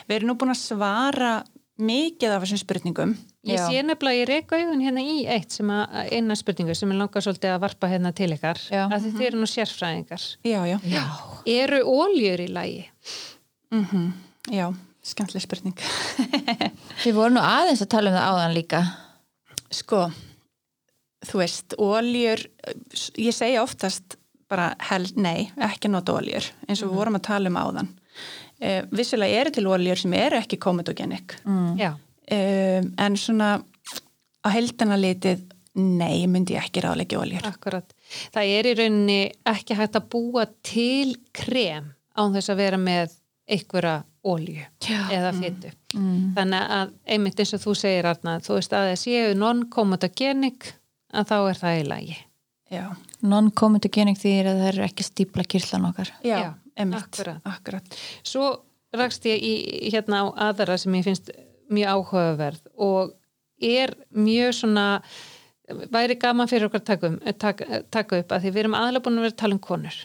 [0.07, 1.33] Við erum nú búin að svara
[1.79, 3.12] mikið af þessum spurningum.
[3.47, 3.66] ég Já.
[3.70, 7.22] sé nefnilega ég reyka augun hérna í eitt sem að eina spurningu sem er langar
[7.22, 8.89] svolítið að varpa hérna til ykkar Já.
[8.91, 10.79] að þið eru nú sérfræðingar Já, já.
[10.83, 11.05] Já.
[11.47, 12.83] eru óljur í lagi?
[13.70, 14.12] Mm
[14.49, 14.72] Já,
[15.09, 15.76] skemmtileg spurning.
[17.04, 18.82] Við vorum nú aðeins að tala um það áðan líka.
[19.74, 20.02] Sko,
[21.28, 22.44] þú veist, óljur
[23.20, 27.50] ég segja oftast bara hel, nei, ekki nota óljur eins og við vorum að tala
[27.50, 27.90] um áðan
[28.64, 31.98] uh, vissulega eru til óljur sem eru ekki komodogenik Mm.
[32.28, 33.54] Um, en svona
[34.44, 35.46] á heldana litið
[35.78, 37.94] nei, myndi ég ekki ráðleggja óljur akkurat.
[38.34, 43.14] Það er í rauninni ekki hægt að búa til krem án þess að vera með
[43.48, 43.94] einhverja
[44.27, 44.64] ólju
[45.14, 45.71] eða fytu.
[45.95, 46.33] Mm.
[46.37, 50.73] Þannig að einmitt eins og þú segir Arna, þú veist að það séu non-comodogenik
[51.14, 52.16] að þá er það í lagi.
[52.71, 52.85] já,
[53.25, 56.11] Non-comedogenic því að það er ekki stípla kýrslan okkar.
[56.23, 57.41] já, Já, emitt akkurat.
[57.45, 57.97] akkurat.
[58.23, 58.51] Svo
[58.95, 59.55] rakst ég í,
[59.93, 61.31] hérna á aðra sem ég finnst
[61.71, 63.14] mjög áhugaverð og
[63.61, 64.87] er mjög svona
[65.93, 67.19] væri gaman fyrir okkar að taka, um,
[67.91, 69.99] taka, upp að því við erum aðlega búin að vera að tala um konur.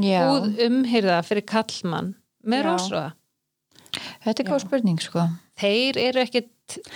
[0.00, 2.12] Já, Húð umhyrða fyrir kallmann
[2.46, 2.68] með Já.
[2.70, 3.10] rósróða.
[4.24, 5.24] þetta er góð spurning sko.
[5.60, 6.50] Þeir eru ekkit,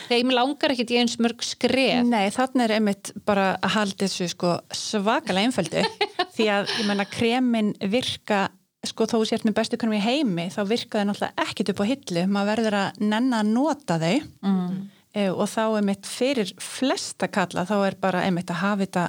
[0.08, 2.04] þeim langar ekkit í eins mörg skref.
[2.06, 5.82] Nei, þannig er einmitt bara að halda þessu sko svakalega einföldu
[6.36, 8.46] því að ég menna kremin virka
[8.84, 11.84] sko þó sért með bestu konum í heimi þá virka þau náttúrulega ekkit upp á
[11.88, 14.74] hillu maður verður að nenna að nota þau Mm.
[15.16, 19.04] e, og þá einmitt fyrir flesta kalla þá er bara einmitt að hafa þetta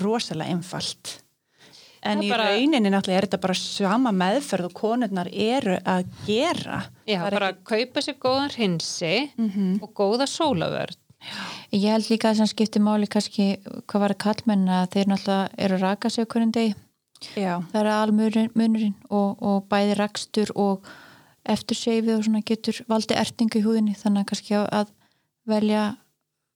[0.00, 1.18] rosalega einfalt
[2.02, 6.06] en Það í bara- rauninni náttúrulega er þetta bara sama meðferð og konurnar eru að
[6.26, 6.82] gera.
[7.06, 9.14] Já, Það er bara kaupa sér góðan hrinsi
[9.82, 10.96] og góða sólavörð.
[11.72, 13.58] Ég held líka að sem skiptir máli kannski
[13.90, 16.74] hvað var að kallmenn að þeir náttúrulega eru að raka sig hverjum degi.
[17.34, 20.86] Já, Það er almunurinn og, og bæði rakstur og
[21.48, 23.96] eftirseifið og svona getur valdi ertingu í húðinni.
[23.98, 24.92] Þannig að kannski að
[25.48, 25.96] velja,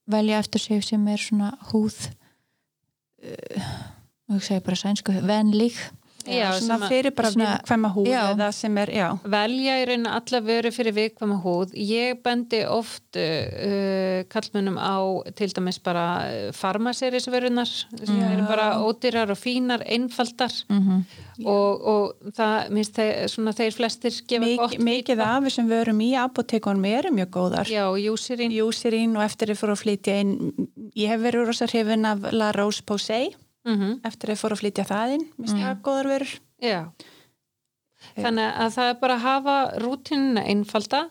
[0.06, 1.96] velja eftirseif sem er svona húð
[4.32, 5.78] og ég segi bara sænsku venlík
[6.26, 8.34] Já, svona fyrir bara svona- viðkvæma húð já.
[8.34, 9.18] eða sem er, já.
[9.24, 11.72] Velja í rauninu alla vöru fyrir viðkvæma húð.
[11.74, 14.98] Ég bendi oft uh, kallmennum á
[15.34, 20.52] til dæmis bara uh, farmaserisvörunar sem eru bara ódýrar og fínar einfaldar.
[20.68, 21.46] Mm -hmm.
[21.46, 26.00] og, og það minnst þeir, svona þeir flestir gefa Mik, gott mikið af þessum vörum
[26.00, 27.66] í apotekunum eru mjög góðar.
[27.66, 30.52] Já, júsirinn Júsirín og eftir þið fóru að flytja inn
[30.94, 33.34] ég hef verið rosa hrifin af La Rose Posay
[33.66, 36.32] mm eftir þið fóru að flytja það inn minnst það góðar vörur
[36.62, 36.80] Já.
[38.14, 41.02] Þannig að það er bara að hafa rútinuna einfalda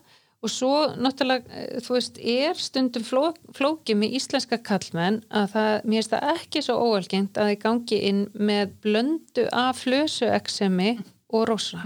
[0.41, 3.23] og svo náttúrulega, eh, þú veist, er stundum fló,
[3.53, 7.99] flókið með íslenska kallmenn að það, mér finnst það ekki svo óalgengt að þið gangi
[8.09, 10.91] inn með blöndu af flösueksemi
[11.31, 11.83] og rosa.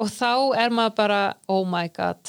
[0.00, 0.32] Og þá
[0.64, 2.22] er maður bara, oh my god.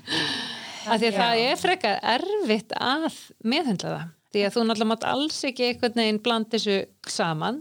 [0.90, 3.06] að því að það er frekar erfitt að
[3.44, 4.08] meðhendla það.
[4.30, 6.74] Því að þú náttúrulega mátt alls ekki einhvern veginn blanda þessu
[7.10, 7.56] saman.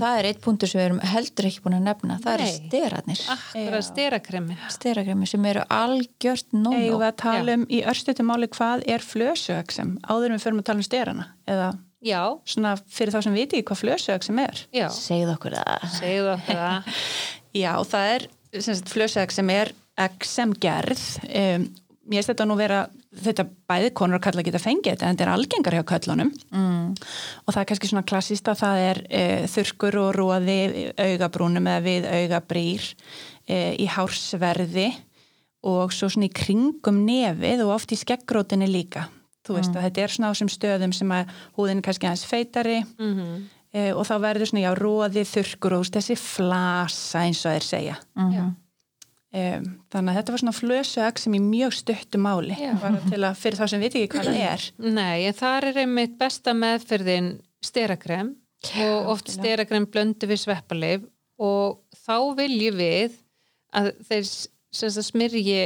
[0.00, 2.54] það er eitt punktur sem við erum heldur ekki búin að nefna það eru Nei.
[2.56, 4.62] sterarnir Akkurat styrakremin.
[4.72, 9.04] sterakremi sem eru algjört eigum no-no við að tala um í örstutum máli hvað er
[9.04, 11.68] flösuöksem áður en við förum að tala um styrana eða
[12.04, 14.58] Já, svona fyrir þá sem viti ekki hvað flösuöksem er.
[14.76, 14.88] Já.
[14.92, 15.84] segð okkur það.
[15.96, 16.90] Segðu okkur það.
[17.64, 18.26] Já, það er
[18.92, 19.72] flösuöksem er
[20.04, 21.64] eksem gerð um,
[22.04, 22.82] mér finnst þetta nú vera
[23.24, 26.84] þetta bæði konur og kalla geta fengið þetta en þetta er algengar hjá köllunum mm.
[27.44, 29.24] og það er kannski svona klassist að það er e,
[29.54, 30.58] þurkur og róði
[31.06, 32.88] augabrúnum eða við augabrýr
[33.46, 34.88] e, í hársverði
[35.64, 39.08] og svo svona í kringum nefið og oft í skeggrótinni líka.
[39.44, 42.26] Þú veist að þetta er svona á þessum stöðum sem að húðin er kannski aðeins
[42.28, 42.78] feitari.
[42.98, 43.40] Mm -hmm.
[43.72, 47.96] e, og þá verður svona já róði, þurkur og þessi flasa eins og þeir segja.
[48.16, 48.28] Mm
[49.34, 52.70] Um, þannig að þetta var svona flösuag sem í mjög stuttu máli Já.
[52.78, 54.66] að fyrir þá sem viti ekki hvað það er.
[54.78, 57.30] Nei, en þar er einmitt besta meðferðin
[57.64, 58.30] sterakrem
[58.84, 61.08] og oft sterakrem blöndu við sveppalif
[61.42, 63.16] og þá viljum við
[63.74, 65.60] að þeir smyrji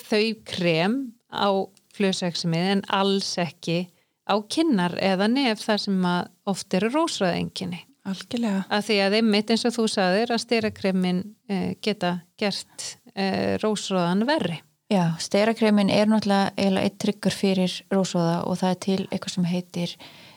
[0.00, 0.96] þau krem
[1.28, 1.48] á
[1.94, 3.82] flösuagsimið en alls ekki
[4.24, 6.06] á kinnar eða nef þar sem
[6.48, 11.72] oft eru rósröðenginni algjörlega að því að einmitt eins og þú saðir að sterakremin eh,
[11.84, 14.60] geta gert eh, rósröðan verri
[14.92, 19.94] Já, sterakremin er náttúrulega eitt tryggur fyrir rósóða og það er til eitthvað sem heitir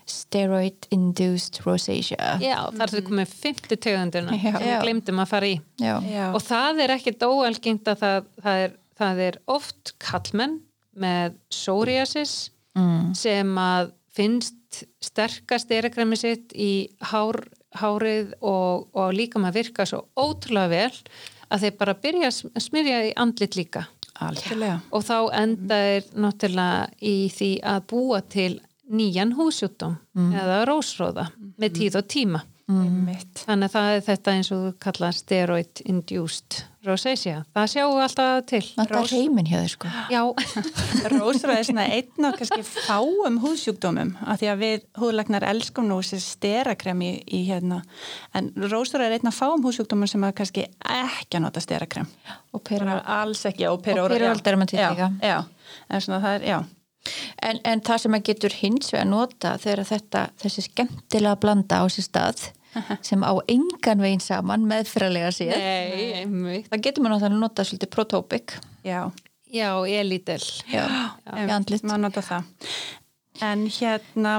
[0.08, 4.54] steroid induced rosacea Já, þar er komið 50 tegundina Já.
[4.56, 5.96] sem við glemdum að fara í Já.
[6.08, 6.26] Já.
[6.32, 10.62] og það er ekkert óalgengt að það, það, er, það er oft kallmenn
[10.98, 12.38] með psoriasis
[12.78, 13.16] Mm.
[13.18, 17.40] sem að finnst sterkast erakremi sitt í hár,
[17.76, 20.96] hárið og, og líka maður virka svo ótrúlega vel
[21.52, 23.86] að þeir bara byrja að smyrja í andlit líka.
[24.24, 24.80] Algjörlega.
[24.92, 28.54] Og þá enda er náttúrulega í því að búa til
[28.88, 31.28] nýjan húsjúttum eða rósróða
[31.60, 33.44] með tíð og tíma einmitt.
[33.48, 36.58] Þannig að það er þetta eins og þú kalla steroid induced
[36.88, 37.42] rosacea.
[37.56, 38.62] Það sjáum við alltaf til.
[38.76, 39.92] Það er reymin hjá þau sko.
[40.12, 40.22] Já,
[41.14, 46.00] Rósröð er svona einn af kannski fáum húðsjúkdómum af því að við húðlagnar elskum nú
[46.02, 47.82] þessi sterakrem í, í hérna
[48.38, 52.08] en rósröð er einn af fáum húðsjúkdómum sem að kannski ekki að nota sterakrem
[52.56, 55.12] Og pera bara alls ekki og Og pyruvalddermatitt já, líka.
[55.24, 55.38] já,
[55.92, 56.60] en svona það er, já
[57.40, 61.86] En, en það sem að getur hins vegar nota þegar þetta, þessi skemmtilega blanda á
[61.88, 62.42] sér stað
[63.02, 65.54] sem á engan veginn saman meðfyrirlega séð.
[65.58, 66.68] Nei, einmitt.
[66.72, 69.02] það getur maður náttúrulega nota svolítið protopic já,
[69.54, 70.42] Já, elítil.
[70.68, 70.86] já,
[71.32, 71.84] í andlit.
[71.88, 72.44] Maður nota það.
[73.48, 74.34] En hérna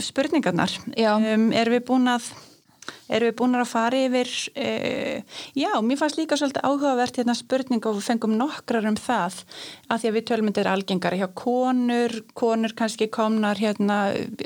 [0.00, 0.70] spurningarnar.
[0.96, 1.16] Já.
[1.18, 2.30] um, erum við búin að
[3.08, 4.30] erum við búin að fara yfir
[4.60, 9.40] uh, já, mér fannst líka svolítið áhugavert hérna spurning og við fengum nokkrar um það
[9.88, 14.00] að því að við tölmyndir algengari hjá konur, konur kannski komnar hérna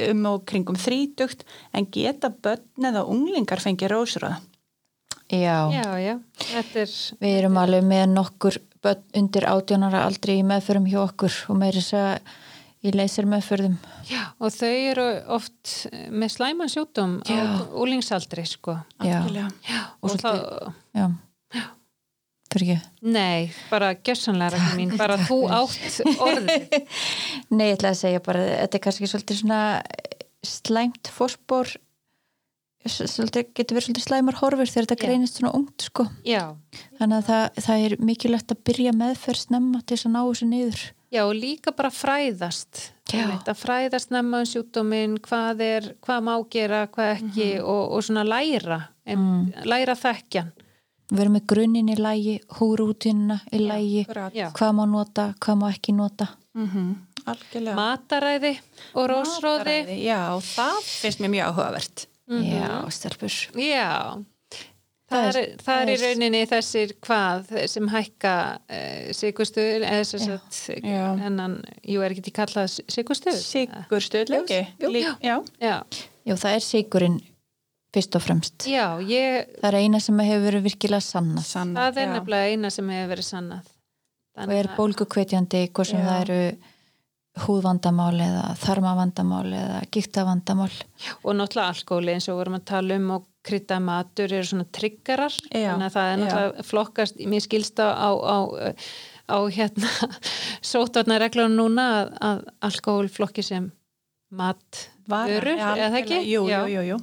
[0.09, 4.41] um og kringum þrítugt en geta börn eða unglingar fengið rósröða
[5.29, 5.69] já.
[5.73, 6.15] Já, já,
[6.49, 11.43] þetta er, við erum alveg með nokkur börn undir átjónara aldrei í meðförum hjá okkur
[11.51, 12.37] og meiri þess að
[12.87, 13.75] í leysir meðförðum
[14.07, 15.73] já, og þau eru oft
[16.15, 17.41] með slæman sjútum á Já.
[17.75, 18.77] úlingsaldri, sko.
[19.03, 19.19] Já.
[19.25, 19.49] Algjörlega.
[19.99, 20.31] Og, Og þá,
[20.95, 21.09] já,
[22.53, 26.79] fyrir ekki nei, bara gjössanlega rækni mín, bara þú átt orðið.
[27.57, 29.61] Nei, ég ætla að segja bara, þetta er kannski svolítið svona
[30.47, 31.75] slæmt fórspór
[32.89, 35.03] svolítið, getur verið svolítið slæmar horfur þegar þetta Já.
[35.03, 36.07] greinist svona ungt sko.
[36.25, 36.45] Já,
[37.01, 40.49] þannig að það, það er mikilvægt að byrja meðferð snemma til þess að ná þessu
[40.49, 42.93] niður já, og líka bara fræðast.
[43.09, 48.25] Að fræðast nefna um sjúkdóminn, hvað er, hvað má gera, hvað ekki og, og svona
[48.29, 50.51] læra, en, læra þekkjan.
[51.09, 54.03] við erum með grunninn í lægi, húrútinuna í lægi.
[54.37, 54.51] Já.
[54.53, 56.29] hvað má nota hvað má ekki nota
[56.59, 56.95] Mhm,
[57.29, 57.75] Algjörlega.
[57.77, 58.51] Mataræði
[58.97, 59.75] og rósróði.
[59.85, 62.07] Mataræði, Já, það finnst mér mjög áhugavert.
[62.29, 64.25] Já, stelpur Já,
[65.09, 70.05] það, Það er, það það er í rauninni þessir hvað sem hækka uh, sigustuð eða
[70.11, 71.03] sem sagt Já.
[71.23, 71.57] hennan,
[71.89, 73.41] jú er ekki til kallað sigustuð?
[73.41, 74.61] Sigur stöðleiki.
[74.85, 74.93] Jú.
[74.99, 75.11] Já.
[75.25, 75.35] Já.
[75.65, 75.77] Já,
[76.29, 77.19] Jú, það er sigurinn
[77.95, 82.03] fyrst og fremst já ég, það er eina sem hefur verið virkilega sannað Sanna, það
[82.03, 82.13] er já.
[82.19, 83.71] nefnilega eina sem hefur verið sannað.
[84.45, 86.43] og er bólgukvetjandi hvort sem það eru
[87.47, 90.71] húðvandamál eða þarmavandamál eða gíktavandamál
[91.23, 94.67] Og náttúrulega alkóli eins og við vorum að tala um og krydda matur eru svona
[94.75, 98.39] triggerar þannig að það er náttúrulega flokkast mér skilst á, á, á,
[99.29, 99.91] á hérna
[100.71, 103.71] sótvarnar reglunum núna að, að alkóhol flokki sem
[104.29, 106.17] mat Vara, vörur, já, eða það ekki?
[106.29, 106.97] Jú, jú, jú, jú.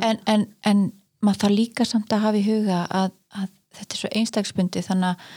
[0.00, 0.86] en, en, en
[1.20, 5.12] maður þarf líka samt að hafa í huga að, að þetta er svo einstaksbundi þannig
[5.12, 5.34] að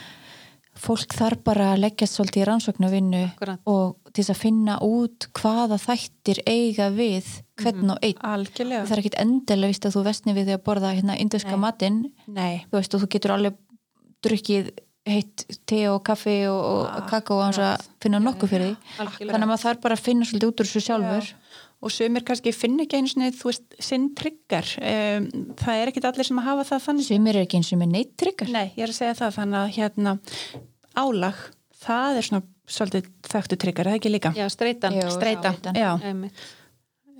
[0.80, 3.60] fólk þarf bara að leggjast svolítið í rannsóknarvinnu Akkúrat.
[3.68, 7.28] og til þess að finna út hvaða þættir eiga við
[7.60, 8.84] hvern og einn Algjörlega.
[8.88, 11.62] það er ekkit endilega vist að þú vestni við því að borða hérna indiska Nei.
[11.66, 12.54] matinn Nei.
[12.70, 13.58] þú veist og þú getur alveg
[14.24, 14.70] drukkið
[15.10, 19.32] heitt te og kaffi og, og kakó og hans að finna nokkuð fyrir því Algjörlega.
[19.32, 21.34] þannig að maður þarf bara að finna svolítið út úr þessu sjálfur
[21.80, 24.66] Og sumir kannski finna ekki einu sinni, þú veist, sinn trigger.
[24.84, 27.06] Um, það er ekkit allir sem að hafa það þannig.
[27.06, 28.66] sem er ekki eins og með neitt tryggar Nei,
[30.98, 31.38] álag,
[31.84, 34.34] það er svona svolítið þekktu trigger, er það ekki líka?
[34.38, 34.98] Já, streitan.
[34.98, 35.08] Jú.
[35.14, 35.78] Streita, streitan.
[35.78, 35.94] já.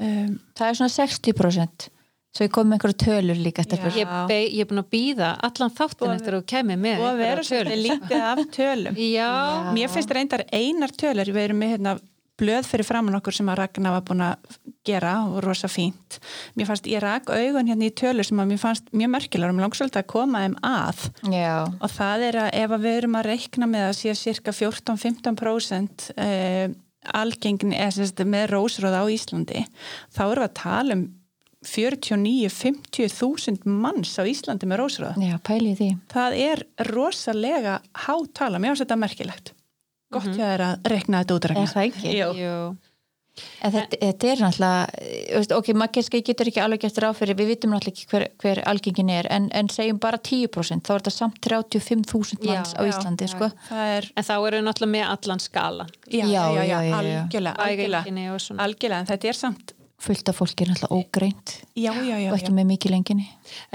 [0.01, 1.91] Um, það er svona 60%
[2.31, 3.89] svo ég kom með einhverju tölur líka Já.
[4.31, 7.47] Ég, er búin að býða allan þáttin eftir að þú kemur með og að vera
[7.47, 9.01] svolítið lítið af tölum.
[9.03, 9.31] Já,
[9.75, 11.97] Mér finnst reyndar einar tölur, við erum með hérna
[12.41, 16.19] blöð fyrir framann okkur sem að Ragnar var búin að gera og rosa fínt.
[16.57, 19.67] Mér fannst, ég rak augun hérna í tölur sem að mér fannst mjög merkilegar mér
[19.69, 23.29] langsvöld að koma þeim að já, og það er að ef að við erum að
[23.31, 26.67] reikna með að sé cirka 14-15% uh,
[27.21, 29.65] algengni sagt, með rósröða á Íslandi
[30.13, 31.09] þá erum við að tala um
[31.61, 35.15] 49-50 þúsund manns á Íslandi með rósröða.
[35.21, 39.53] já, pæli í því Það er rosalega hátala, mér finnst þetta merkilegt.
[40.11, 42.15] Gott hjá þér að reikna þetta út er það ekki?
[42.19, 42.31] Jú.
[42.39, 42.55] jú.
[43.65, 47.19] En þetta, þetta er náttúrulega, þú veist, ok, maður kannski getur ekki alveg gert ráð
[47.21, 50.93] fyrir, við vitum náttúrulega ekki hver, hver algengin er, en, en segjum bara 10%, þá
[50.95, 53.33] er þetta samt 35.000 manns Já, á Íslandi, já.
[53.33, 53.51] sko.
[53.71, 55.93] Er, En þá eru við náttúrulega með allan skalan.
[56.11, 57.69] já, Já, já, algjörlega,
[58.67, 62.39] algjörlega, en þetta er samt, Fullt af fólki er náttúrulega ógreint já, já, já, og
[62.39, 62.41] já.
[62.41, 63.27] ekki með mikið lenginni.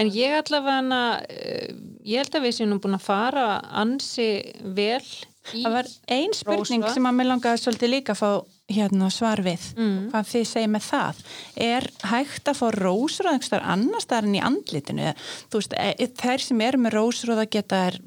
[0.01, 3.45] En ég allavega, uh, ég held að við séum nú búin að fara
[3.77, 4.29] ansi
[4.65, 5.34] vel í...
[5.45, 8.29] Það var ein spurning sem að mér langaði svolítið líka að fá
[8.75, 10.09] hérna, svar við, Mm.
[10.11, 11.19] hvað þið segir með það.
[11.67, 15.13] Er hægt að fá rósröð einhverstaðar annars staðar en í andlitinu?
[15.51, 17.99] Þú veist, e- þær sem eru með rósröða geta er,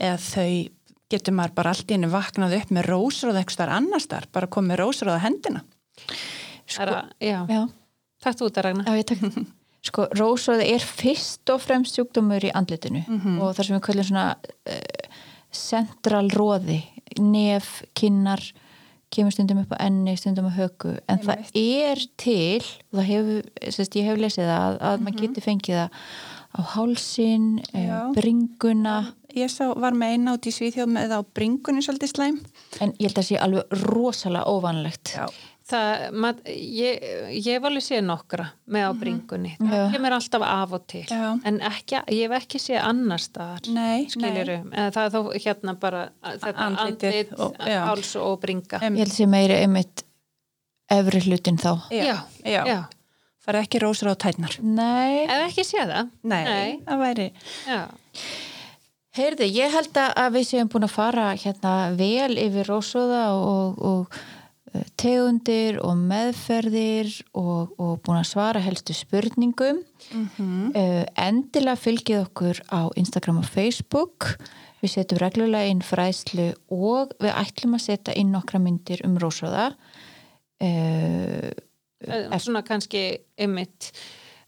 [0.00, 0.68] eða þau
[1.12, 4.76] getur maður bara allt í henni vaknað upp með rósröð einhverstaðar annars staðar, bara komið
[4.82, 5.62] rósröða hendina.
[6.80, 7.68] Er að, já, Já,
[8.24, 8.84] takk út að ragna.
[8.86, 9.46] já, ég takk.
[9.88, 13.40] sko, rósóði er fyrst og fremst sjúkdómur í andlitinu Mhm.
[13.42, 15.11] og þar sem við kallum svona uh,
[15.52, 16.82] central róði
[17.20, 18.40] nef, kinnar
[19.12, 23.96] kemur stundum upp á enni, stundum á höku en það er til það hefur, sérst,
[24.00, 25.90] ég hef lesið það að, að maður getur fengið það
[26.52, 27.86] á hálsin, Mhm.
[27.88, 28.12] Já.
[28.16, 28.96] bringuna
[29.34, 32.40] Ég sá, var með eina út í Svíþjóð með það á bringunni svolítið slæm.
[32.80, 35.26] en ég held að það sé alveg rosalega óvanlegt Já.
[35.62, 37.04] Það, mat, ég,
[37.36, 39.52] ég hef alveg séð nokkra með á bringunni.
[39.60, 39.82] Það Já.
[39.94, 41.04] kemur alltaf af og til.
[41.06, 41.28] Já.
[41.48, 43.68] En ekki, ég hef ekki séð annar staðar.
[43.70, 44.56] Nei, Skiliru.
[44.74, 46.00] Það er þá hérna bara
[46.66, 48.82] andlit, háls og bringa.
[48.82, 50.02] Ég held að sé meiri einmitt
[50.92, 52.16] efri hlutin þá Já.
[52.42, 52.62] Já.
[52.66, 52.80] já.
[53.42, 54.58] Það er ekki rósur á tætnar.
[54.62, 56.10] Nei, Ef ekki séð það.
[56.30, 56.74] Nei, Nei.
[56.86, 57.28] það væri.
[57.66, 57.80] Já.
[59.12, 63.82] Heyrði, ég held að að við séum búin að fara hérna vel yfir rósóða og,
[63.82, 64.22] og
[65.00, 69.82] tegundir og meðferðir og, og búin að svara helstu spurningum.
[70.12, 70.28] Mm
[70.72, 74.38] Uh, endilega fylgið okkur á Instagram og Facebook.
[74.82, 79.74] Við setjum reglulega inn fræðslu og við ætlum að setja inn nokkra myndir um rósóða.
[80.62, 81.52] Uh,
[82.06, 83.04] Eh, Svona kannski
[83.40, 83.92] ymmit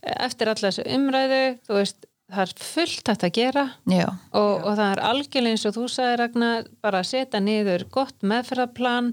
[0.03, 4.77] eftir alla þessu umræðu, þú veist, það er fullt hægt að gera já, og, og
[4.79, 9.13] það er algjörlega eins og þú sagði Ragnar bara að setja niður gott meðferðarplan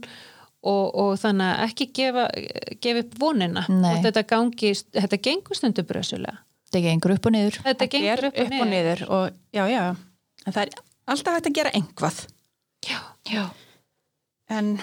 [0.61, 2.27] og, og þannig að ekki gefa,
[2.83, 3.95] gefa upp vonina Nei.
[3.95, 6.37] og þetta gangi, þetta gengur stundu brösulega.
[6.69, 7.59] þetta gengur upp og niður.
[7.65, 9.03] Þetta gengur er upp og niður.
[9.09, 9.83] Og, já, já.
[10.45, 10.75] En það er
[11.13, 12.23] alltaf hægt að gera einhvað.
[12.87, 12.99] Já.
[13.31, 13.43] Já.
[14.51, 14.75] En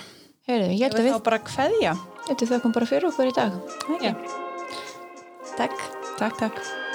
[0.48, 1.94] Heyrðu, ég held að við þá bara kveðja.
[2.28, 3.56] þetta þökkum bara fyrir okkur í dag.
[4.00, 4.12] Já.
[5.58, 5.88] Takk.
[6.18, 6.87] Takk, takk.